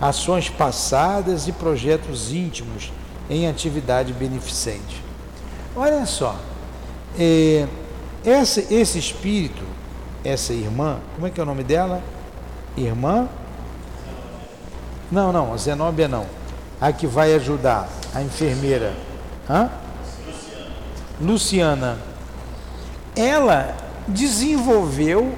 ações 0.00 0.48
passadas 0.48 1.48
e 1.48 1.52
projetos 1.52 2.32
íntimos 2.32 2.92
em 3.28 3.48
atividade 3.48 4.12
beneficente. 4.12 5.02
Olha 5.74 6.06
só, 6.06 6.36
é, 7.18 7.66
esse 8.24 8.98
espírito, 8.98 9.62
essa 10.26 10.52
irmã, 10.52 10.98
como 11.14 11.26
é 11.26 11.30
que 11.30 11.40
é 11.40 11.42
o 11.42 11.46
nome 11.46 11.62
dela? 11.62 12.02
Irmã? 12.76 13.28
Não, 15.10 15.32
não, 15.32 15.52
a 15.52 15.56
Zenóbia 15.56 16.08
não. 16.08 16.26
A 16.80 16.92
que 16.92 17.06
vai 17.06 17.32
ajudar, 17.34 17.88
a 18.14 18.22
enfermeira. 18.22 18.92
Hã? 19.48 19.70
Luciana. 21.20 21.98
Ela 23.14 23.74
desenvolveu 24.06 25.34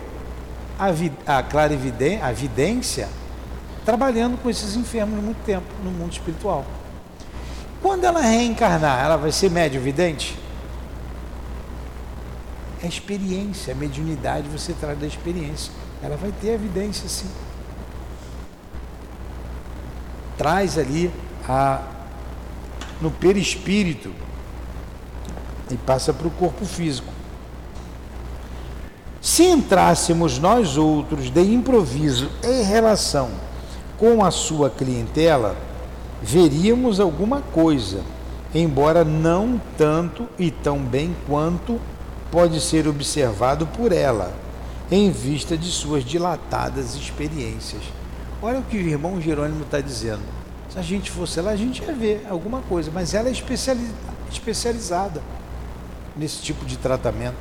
a, 0.79 1.39
a 1.39 1.43
clarividência, 1.43 2.25
a 2.25 2.33
vidência 2.33 3.09
trabalhando 3.85 4.37
com 4.43 4.51
esses 4.51 4.77
enfermos 4.77 5.23
muito 5.23 5.43
tempo 5.45 5.67
no 5.83 5.91
mundo 5.91 6.13
espiritual. 6.13 6.65
Quando 7.81 8.05
ela 8.05 8.21
reencarnar, 8.21 9.05
ela 9.05 9.17
vai 9.17 9.31
ser 9.31 9.51
médio 9.51 9.81
vidente? 9.81 10.39
É 12.83 12.87
experiência, 12.87 13.73
a 13.73 13.77
mediunidade 13.77 14.49
você 14.49 14.73
traz 14.73 14.99
da 14.99 15.07
experiência. 15.07 15.73
Ela 16.03 16.17
vai 16.17 16.33
ter 16.41 16.49
evidência 16.51 17.09
sim. 17.09 17.29
Traz 20.37 20.79
ali 20.79 21.11
a, 21.49 21.83
no 23.01 23.11
perispírito 23.11 24.13
e 25.71 25.77
passa 25.77 26.13
para 26.13 26.29
o 26.29 26.31
corpo 26.31 26.65
físico. 26.65 27.13
Se 29.21 29.43
entrássemos 29.43 30.39
nós 30.39 30.77
outros 30.77 31.31
de 31.31 31.43
improviso 31.43 32.31
em 32.45 32.63
relação 32.63 33.31
com 33.99 34.25
a 34.25 34.31
sua 34.31 34.71
clientela, 34.71 35.57
veríamos 36.23 37.01
alguma 37.01 37.41
coisa, 37.41 38.03
embora 38.55 39.05
não 39.05 39.61
tanto 39.77 40.29
e 40.39 40.53
tão 40.53 40.79
bem 40.79 41.17
quanto 41.27 41.81
pode 42.31 42.61
ser 42.61 42.87
observado 42.87 43.67
por 43.67 43.93
ela, 43.93 44.35
em 44.91 45.11
vista 45.11 45.57
de 45.57 45.71
suas 45.71 46.05
dilatadas 46.05 46.95
experiências. 46.95 47.83
Olha 48.41 48.61
o 48.61 48.63
que 48.63 48.77
o 48.77 48.81
irmão 48.81 49.21
Jerônimo 49.21 49.65
está 49.65 49.81
dizendo. 49.81 50.23
Se 50.69 50.79
a 50.79 50.83
gente 50.83 51.11
fosse 51.11 51.41
lá, 51.41 51.51
a 51.51 51.57
gente 51.57 51.83
ia 51.83 51.93
ver 51.93 52.27
alguma 52.29 52.61
coisa, 52.63 52.91
mas 52.93 53.15
ela 53.15 53.29
é 53.29 53.33
especializada 54.31 55.23
nesse 56.15 56.43
tipo 56.43 56.65
de 56.65 56.77
tratamento. 56.77 57.37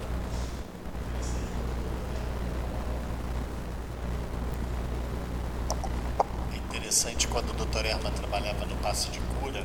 É 6.53 6.57
interessante 6.57 7.27
quando 7.27 7.49
o 7.49 7.53
doutor 7.53 7.85
Erma 7.85 8.09
trabalhava 8.11 8.65
no 8.65 8.75
passe 8.77 9.09
de 9.09 9.19
cura. 9.41 9.63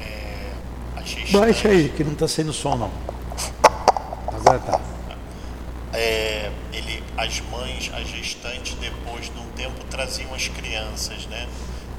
É, 0.00 0.52
Baixa 1.32 1.68
aí, 1.68 1.88
que 1.88 2.04
não 2.04 2.12
está 2.12 2.28
saindo 2.28 2.52
som 2.52 2.76
não. 2.76 2.90
Tá. 4.58 4.80
é, 5.92 6.50
ele, 6.72 7.02
as 7.16 7.40
mães, 7.40 7.90
as 7.94 8.08
gestantes, 8.08 8.74
depois 8.74 9.26
de 9.26 9.38
um 9.38 9.48
tempo 9.52 9.84
traziam 9.84 10.34
as 10.34 10.48
crianças, 10.48 11.26
né? 11.26 11.48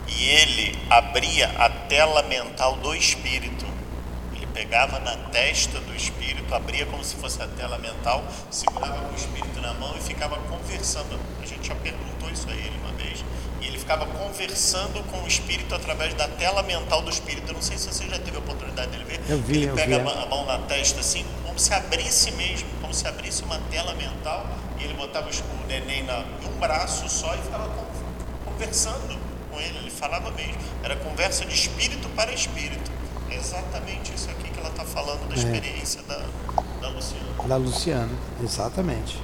E 0.08 0.26
ele 0.26 0.78
abria 0.90 1.50
a 1.58 1.70
tela 1.70 2.22
mental 2.24 2.76
do 2.78 2.94
espírito. 2.94 3.66
Ele 4.36 4.46
pegava 4.48 5.00
na 5.00 5.16
testa 5.30 5.80
do 5.80 5.96
espírito, 5.96 6.54
abria 6.54 6.86
como 6.86 7.04
se 7.04 7.16
fosse 7.16 7.42
a 7.42 7.48
tela 7.48 7.78
mental, 7.78 8.24
segurava 8.52 9.12
o 9.12 9.16
espírito 9.16 9.60
na 9.62 9.74
mão 9.74 9.96
e 9.98 10.02
ficava 10.02 10.38
conversando. 10.38 11.20
A 11.42 11.46
gente 11.46 11.68
já 11.68 11.76
perguntou 11.76 12.30
isso 12.30 12.48
a 12.50 12.54
ele 12.54 12.78
uma 12.84 12.92
vez. 12.94 13.24
Ficava 13.86 14.08
conversando 14.08 15.04
com 15.12 15.22
o 15.24 15.28
espírito 15.28 15.76
através 15.76 16.12
da 16.16 16.28
tela 16.28 16.64
mental 16.64 17.04
do 17.04 17.10
espírito. 17.12 17.50
Eu 17.50 17.54
não 17.54 17.62
sei 17.62 17.78
se 17.78 17.86
você 17.88 18.10
já 18.10 18.18
teve 18.18 18.36
a 18.36 18.40
oportunidade 18.40 18.90
dele 18.90 19.04
ver. 19.04 19.22
Eu 19.30 19.38
vi, 19.40 19.58
ele 19.58 19.66
eu 19.68 19.76
pega 19.76 20.00
vi, 20.00 20.02
a 20.02 20.04
ma- 20.04 20.24
a 20.24 20.26
mão 20.26 20.44
na 20.48 20.58
testa 20.58 21.02
assim, 21.02 21.24
como 21.46 21.60
se 21.60 21.72
abrisse 21.72 22.32
mesmo, 22.32 22.68
como 22.82 22.92
se 22.96 23.08
abrisse 23.08 23.44
uma 23.44 23.60
tela 23.70 23.94
mental. 23.94 24.48
E 24.80 24.84
ele 24.86 24.96
botava 24.96 25.30
o 25.30 25.68
neném 25.68 26.02
na, 26.04 26.18
em 26.42 26.48
um 26.48 26.58
braço 26.60 27.08
só 27.08 27.32
e 27.36 27.38
ficava 27.38 27.70
con- 27.70 27.86
conversando 28.52 29.20
com 29.52 29.60
ele. 29.62 29.78
Ele 29.78 29.92
falava 29.92 30.32
mesmo. 30.32 30.58
Era 30.84 30.96
conversa 30.96 31.46
de 31.46 31.54
espírito 31.54 32.10
para 32.16 32.34
espírito. 32.34 32.90
É 33.30 33.36
exatamente 33.36 34.12
isso 34.16 34.32
aqui 34.32 34.50
que 34.50 34.60
ela 34.60 34.70
está 34.70 34.84
falando 34.84 35.30
da 35.30 35.36
É. 35.36 35.38
experiência 35.38 36.02
da, 36.08 36.26
da 36.82 36.88
Luciana. 36.90 37.26
Da 37.48 37.58
Luciana, 37.58 38.10
exatamente. 38.44 39.16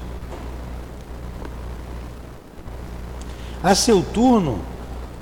A 3.63 3.75
seu 3.75 4.01
turno, 4.01 4.59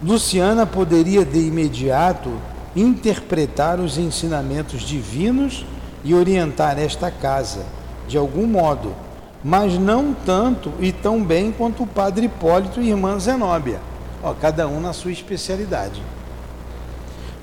Luciana 0.01 0.65
poderia 0.65 1.25
de 1.25 1.39
imediato 1.39 2.31
interpretar 2.73 3.79
os 3.81 3.97
ensinamentos 3.97 4.81
divinos 4.81 5.65
e 6.05 6.13
orientar 6.13 6.79
esta 6.79 7.11
casa, 7.11 7.65
de 8.07 8.17
algum 8.17 8.47
modo, 8.47 8.95
mas 9.43 9.77
não 9.77 10.13
tanto 10.13 10.71
e 10.79 10.93
tão 10.93 11.21
bem 11.21 11.51
quanto 11.51 11.83
o 11.83 11.87
padre 11.87 12.27
Hipólito 12.27 12.81
e 12.81 12.89
irmã 12.89 13.19
Zenóbia, 13.19 13.81
Ó, 14.23 14.33
cada 14.33 14.67
um 14.67 14.79
na 14.81 14.91
sua 14.91 15.11
especialidade, 15.11 16.01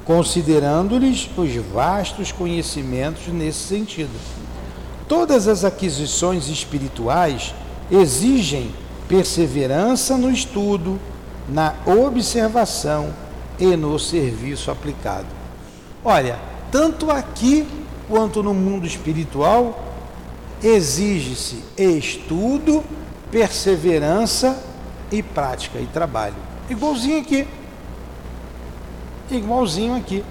considerando-lhes 0.05 1.29
os 1.37 1.55
vastos 1.57 2.31
conhecimentos 2.33 3.29
nesse 3.29 3.61
sentido. 3.61 4.19
Todas 5.09 5.49
as 5.49 5.65
aquisições 5.65 6.49
espirituais 6.49 7.55
exigem 7.91 8.71
perseverança 9.09 10.17
no 10.17 10.31
estudo, 10.31 10.99
na 11.49 11.75
observação 11.87 13.15
e 13.59 13.77
no 13.77 13.99
serviço 13.99 14.71
aplicado. 14.71 15.27
Olha, 16.05 16.39
tanto 16.71 17.11
aqui 17.11 17.67
quanto 18.09 18.43
no 18.43 18.55
mundo 18.55 18.87
espiritual, 18.87 19.85
exige-se 20.63 21.63
estudo, 21.77 22.85
perseverança 23.31 24.63
e 25.11 25.23
prática 25.23 25.79
e 25.79 25.87
trabalho. 25.87 26.35
Igualzinho 26.69 27.21
aqui. 27.21 27.47
Igualzinho 29.31 29.97
aqui. 29.97 30.25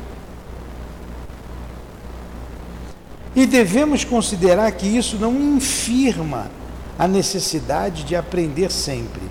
E 3.35 3.45
devemos 3.45 4.05
considerar 4.05 4.71
que 4.71 4.87
isso 4.87 5.17
não 5.17 5.33
infirma 5.33 6.49
a 6.97 7.07
necessidade 7.07 8.03
de 8.03 8.15
aprender 8.15 8.71
sempre. 8.71 9.21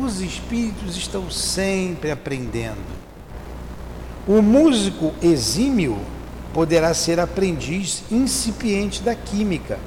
Os 0.00 0.20
espíritos 0.20 0.96
estão 0.96 1.30
sempre 1.30 2.10
aprendendo. 2.10 3.02
O 4.26 4.40
músico 4.40 5.12
exímio 5.20 5.98
poderá 6.54 6.94
ser 6.94 7.18
aprendiz 7.18 8.04
incipiente 8.10 9.02
da 9.02 9.14
química, 9.14 9.78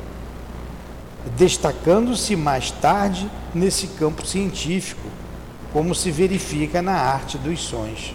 destacando-se 1.38 2.36
mais 2.36 2.70
tarde 2.70 3.30
nesse 3.54 3.88
campo 3.88 4.26
científico, 4.26 5.08
como 5.72 5.96
se 5.96 6.12
verifica 6.12 6.82
na 6.82 6.94
arte 6.94 7.38
dos 7.38 7.62
sons. 7.62 8.14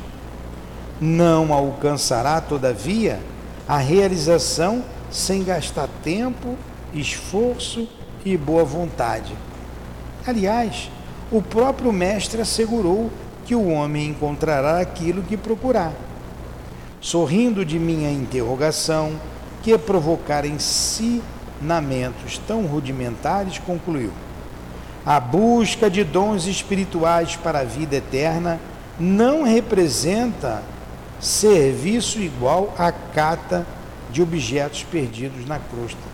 Não 1.01 1.53
alcançará, 1.53 2.41
todavia, 2.41 3.21
a 3.67 3.79
realização 3.79 4.85
sem 5.11 5.43
gastar 5.43 5.89
tempo, 6.03 6.57
esforço 6.93 7.89
e 8.25 8.37
boa 8.37 8.65
vontade. 8.65 9.33
Aliás, 10.27 10.91
o 11.31 11.41
próprio 11.41 11.93
mestre 11.93 12.41
assegurou 12.41 13.11
que 13.45 13.55
o 13.55 13.69
homem 13.69 14.09
encontrará 14.09 14.81
aquilo 14.81 15.23
que 15.23 15.37
procurar. 15.37 15.93
Sorrindo 17.01 17.65
de 17.65 17.79
minha 17.79 18.11
interrogação, 18.11 19.13
que 19.63 19.77
provocara 19.79 20.47
ensinamentos 20.47 22.39
tão 22.47 22.67
rudimentares, 22.67 23.59
concluiu: 23.59 24.13
A 25.05 25.19
busca 25.19 25.91
de 25.91 26.05
dons 26.05 26.47
espirituais 26.47 27.37
para 27.37 27.61
a 27.61 27.65
vida 27.65 27.97
eterna 27.97 28.61
não 28.99 29.43
representa 29.43 30.63
serviço 31.19 32.19
igual 32.19 32.75
à 32.79 32.93
cata 32.93 33.67
de 34.11 34.23
objetos 34.23 34.83
perdidos 34.83 35.47
na 35.47 35.59
crosta. 35.59 36.10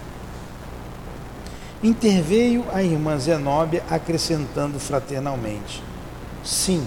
Interveio 1.87 2.65
a 2.73 2.83
irmã 2.83 3.17
Zenóbia, 3.17 3.81
acrescentando 3.89 4.77
fraternalmente: 4.81 5.81
Sim, 6.43 6.85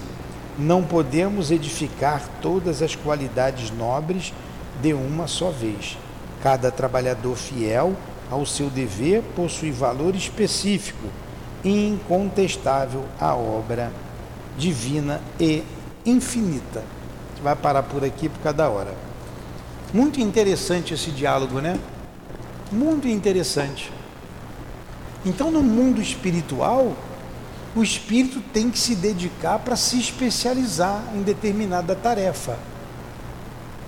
não 0.58 0.82
podemos 0.82 1.50
edificar 1.50 2.22
todas 2.42 2.82
as 2.82 2.94
qualidades 2.94 3.70
nobres 3.70 4.30
de 4.82 4.92
uma 4.92 5.26
só 5.26 5.50
vez. 5.50 5.96
Cada 6.42 6.70
trabalhador 6.70 7.34
fiel 7.34 7.96
ao 8.30 8.44
seu 8.44 8.68
dever 8.68 9.22
possui 9.34 9.70
valor 9.70 10.14
específico 10.14 11.06
e 11.64 11.88
incontestável 11.88 13.06
à 13.18 13.34
obra 13.34 13.90
divina 14.58 15.22
e 15.40 15.62
infinita. 16.04 16.80
A 16.80 17.30
gente 17.30 17.42
vai 17.42 17.56
parar 17.56 17.84
por 17.84 18.04
aqui 18.04 18.28
por 18.28 18.42
cada 18.42 18.68
hora. 18.68 18.92
Muito 19.94 20.20
interessante 20.20 20.92
esse 20.92 21.10
diálogo, 21.10 21.58
né? 21.58 21.80
Muito 22.70 23.08
interessante. 23.08 23.99
Então, 25.24 25.50
no 25.50 25.62
mundo 25.62 26.00
espiritual, 26.00 26.96
o 27.74 27.82
espírito 27.82 28.40
tem 28.52 28.70
que 28.70 28.78
se 28.78 28.94
dedicar 28.94 29.58
para 29.58 29.76
se 29.76 29.98
especializar 29.98 31.02
em 31.14 31.22
determinada 31.22 31.94
tarefa. 31.94 32.58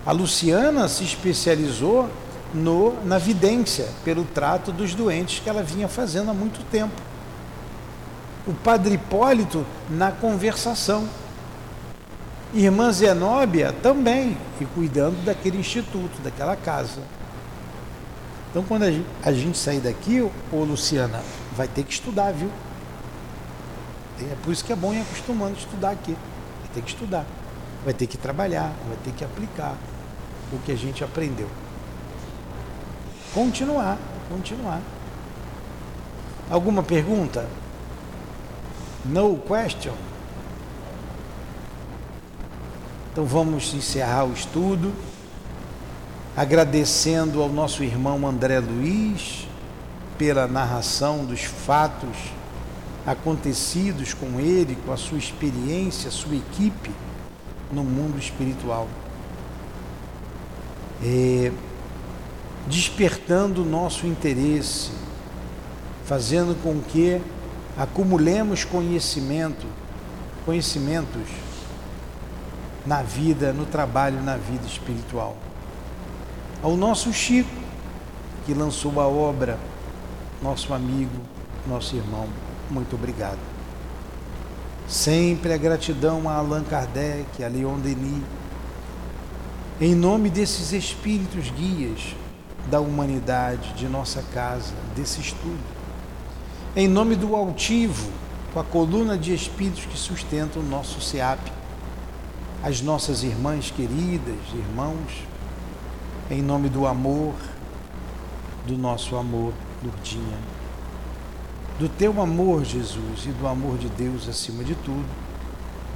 A 0.05 0.13
Luciana 0.13 0.89
se 0.89 1.05
especializou 1.05 2.09
no, 2.53 3.03
na 3.05 3.19
vidência, 3.19 3.89
pelo 4.05 4.25
trato 4.25 4.73
dos 4.73 4.95
doentes 4.95 5.41
que 5.41 5.49
ela 5.49 5.63
vinha 5.63 5.89
fazendo 5.89 6.31
há 6.31 6.35
muito 6.35 6.63
tempo. 6.71 6.95
O 8.47 8.53
padre 8.53 8.95
Hipólito 8.95 9.65
na 9.89 10.11
conversação. 10.11 11.09
Irmã 12.53 12.93
Zenóbia 12.93 13.75
também, 13.83 14.37
e 14.61 14.67
cuidando 14.67 15.25
daquele 15.25 15.57
instituto, 15.57 16.21
daquela 16.23 16.55
casa. 16.55 17.01
Então, 18.53 18.63
quando 18.65 18.83
a 18.83 19.33
gente, 19.33 19.57
sair 19.57 19.81
daqui, 19.81 20.21
ô 20.21 20.57
Luciana, 20.57 21.23
vai 21.57 21.67
ter 21.67 21.85
que 21.85 21.93
estudar, 21.95 22.33
viu? 22.33 22.51
É 24.21 24.37
por 24.45 24.53
isso 24.53 24.63
que 24.63 24.75
é 24.75 24.77
bom 24.77 24.93
ir 24.93 25.01
acostumando 25.01 25.55
a 25.55 25.59
estudar 25.59 25.91
aqui. 25.91 26.13
Vai 26.13 26.71
ter 26.75 26.83
que 26.83 26.91
estudar, 26.91 27.25
vai 27.83 27.95
ter 27.95 28.07
que 28.07 28.19
trabalhar, 28.19 28.71
vai 28.87 28.99
ter 29.03 29.13
que 29.13 29.25
aplicar 29.25 29.75
o 30.53 30.59
que 30.59 30.71
a 30.71 30.77
gente 30.77 31.03
aprendeu. 31.03 31.49
Continuar, 33.33 33.97
continuar. 34.29 34.83
Alguma 36.51 36.83
pergunta? 36.83 37.49
No 39.03 39.39
question? 39.39 39.95
Então 43.11 43.25
vamos 43.25 43.73
encerrar 43.73 44.27
o 44.27 44.35
estudo, 44.35 44.93
agradecendo 46.37 47.43
ao 47.43 47.49
nosso 47.49 47.85
irmão 47.85 48.27
André 48.27 48.59
Luiz 48.59 49.47
pela 50.17 50.47
narração 50.47 51.25
dos 51.25 51.43
fatos 51.43 52.17
acontecidos 53.07 54.15
com 54.15 54.41
ele, 54.41 54.79
com 54.87 54.93
a 54.93 54.97
sua 54.97 55.19
experiência, 55.19 56.11
sua 56.11 56.37
equipe 56.37 56.91
no 57.71 57.83
mundo 57.83 58.19
espiritual. 58.19 58.89
É, 61.05 61.53
despertando 62.67 63.63
o 63.63 63.65
nosso 63.65 64.07
interesse, 64.07 64.93
fazendo 66.05 66.55
com 66.63 66.81
que 66.81 67.21
acumulemos 67.77 68.65
conhecimento, 68.65 69.67
conhecimentos 70.47 71.29
na 72.87 73.03
vida, 73.03 73.53
no 73.53 73.67
trabalho, 73.67 74.23
na 74.23 74.37
vida 74.37 74.67
espiritual. 74.67 75.37
Ao 76.63 76.77
nosso 76.77 77.13
Chico, 77.13 77.51
que 78.47 78.55
lançou 78.55 79.01
a 79.01 79.09
obra, 79.09 79.59
nosso 80.41 80.73
amigo, 80.73 81.21
nosso 81.67 81.97
irmão, 81.97 82.29
muito 82.71 82.95
obrigado. 82.95 83.41
Sempre 84.87 85.53
a 85.53 85.57
gratidão 85.57 86.29
a 86.29 86.35
Allan 86.35 86.63
Kardec, 86.63 87.43
a 87.43 87.49
Leon 87.49 87.81
Denis, 87.81 88.23
Em 89.81 89.93
nome 89.93 90.31
desses 90.31 90.73
espíritos 90.73 91.51
guias 91.51 92.15
da 92.71 92.79
humanidade, 92.79 93.73
de 93.75 93.89
nossa 93.89 94.23
casa, 94.33 94.73
desse 94.95 95.21
estudo. 95.21 95.59
Em 96.77 96.87
nome 96.87 97.17
do 97.17 97.35
altivo, 97.35 98.09
com 98.55 98.61
a 98.61 98.65
coluna 98.65 99.19
de 99.19 99.35
espíritos 99.35 99.85
que 99.85 99.99
sustentam 99.99 100.63
o 100.63 100.65
nosso 100.65 101.01
SEAP, 101.01 101.41
as 102.63 102.81
nossas 102.81 103.25
irmãs 103.25 103.73
queridas, 103.73 104.39
irmãos, 104.55 105.32
em 106.31 106.43
nome 106.43 106.69
do 106.69 106.87
amor, 106.87 107.35
do 108.67 108.77
nosso 108.77 109.17
amor, 109.17 109.53
Lourdinha, 109.83 110.39
do 111.79 111.89
teu 111.89 112.21
amor, 112.21 112.65
Jesus, 112.65 113.27
e 113.27 113.31
do 113.31 113.47
amor 113.47 113.79
de 113.79 113.89
Deus 113.89 114.29
acima 114.29 114.63
de 114.63 114.75
tudo, 114.77 115.07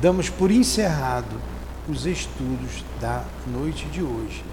damos 0.00 0.28
por 0.28 0.50
encerrado 0.50 1.40
os 1.88 2.06
estudos 2.06 2.84
da 3.00 3.24
noite 3.46 3.86
de 3.86 4.02
hoje 4.02 4.44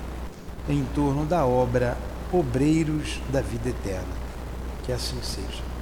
em 0.70 0.84
torno 0.96 1.26
da 1.26 1.46
obra 1.46 1.98
Obreiros 2.32 3.20
da 3.32 3.42
Vida 3.42 3.70
Eterna. 3.70 4.24
Que 4.84 4.92
assim 4.92 5.22
seja. 5.22 5.73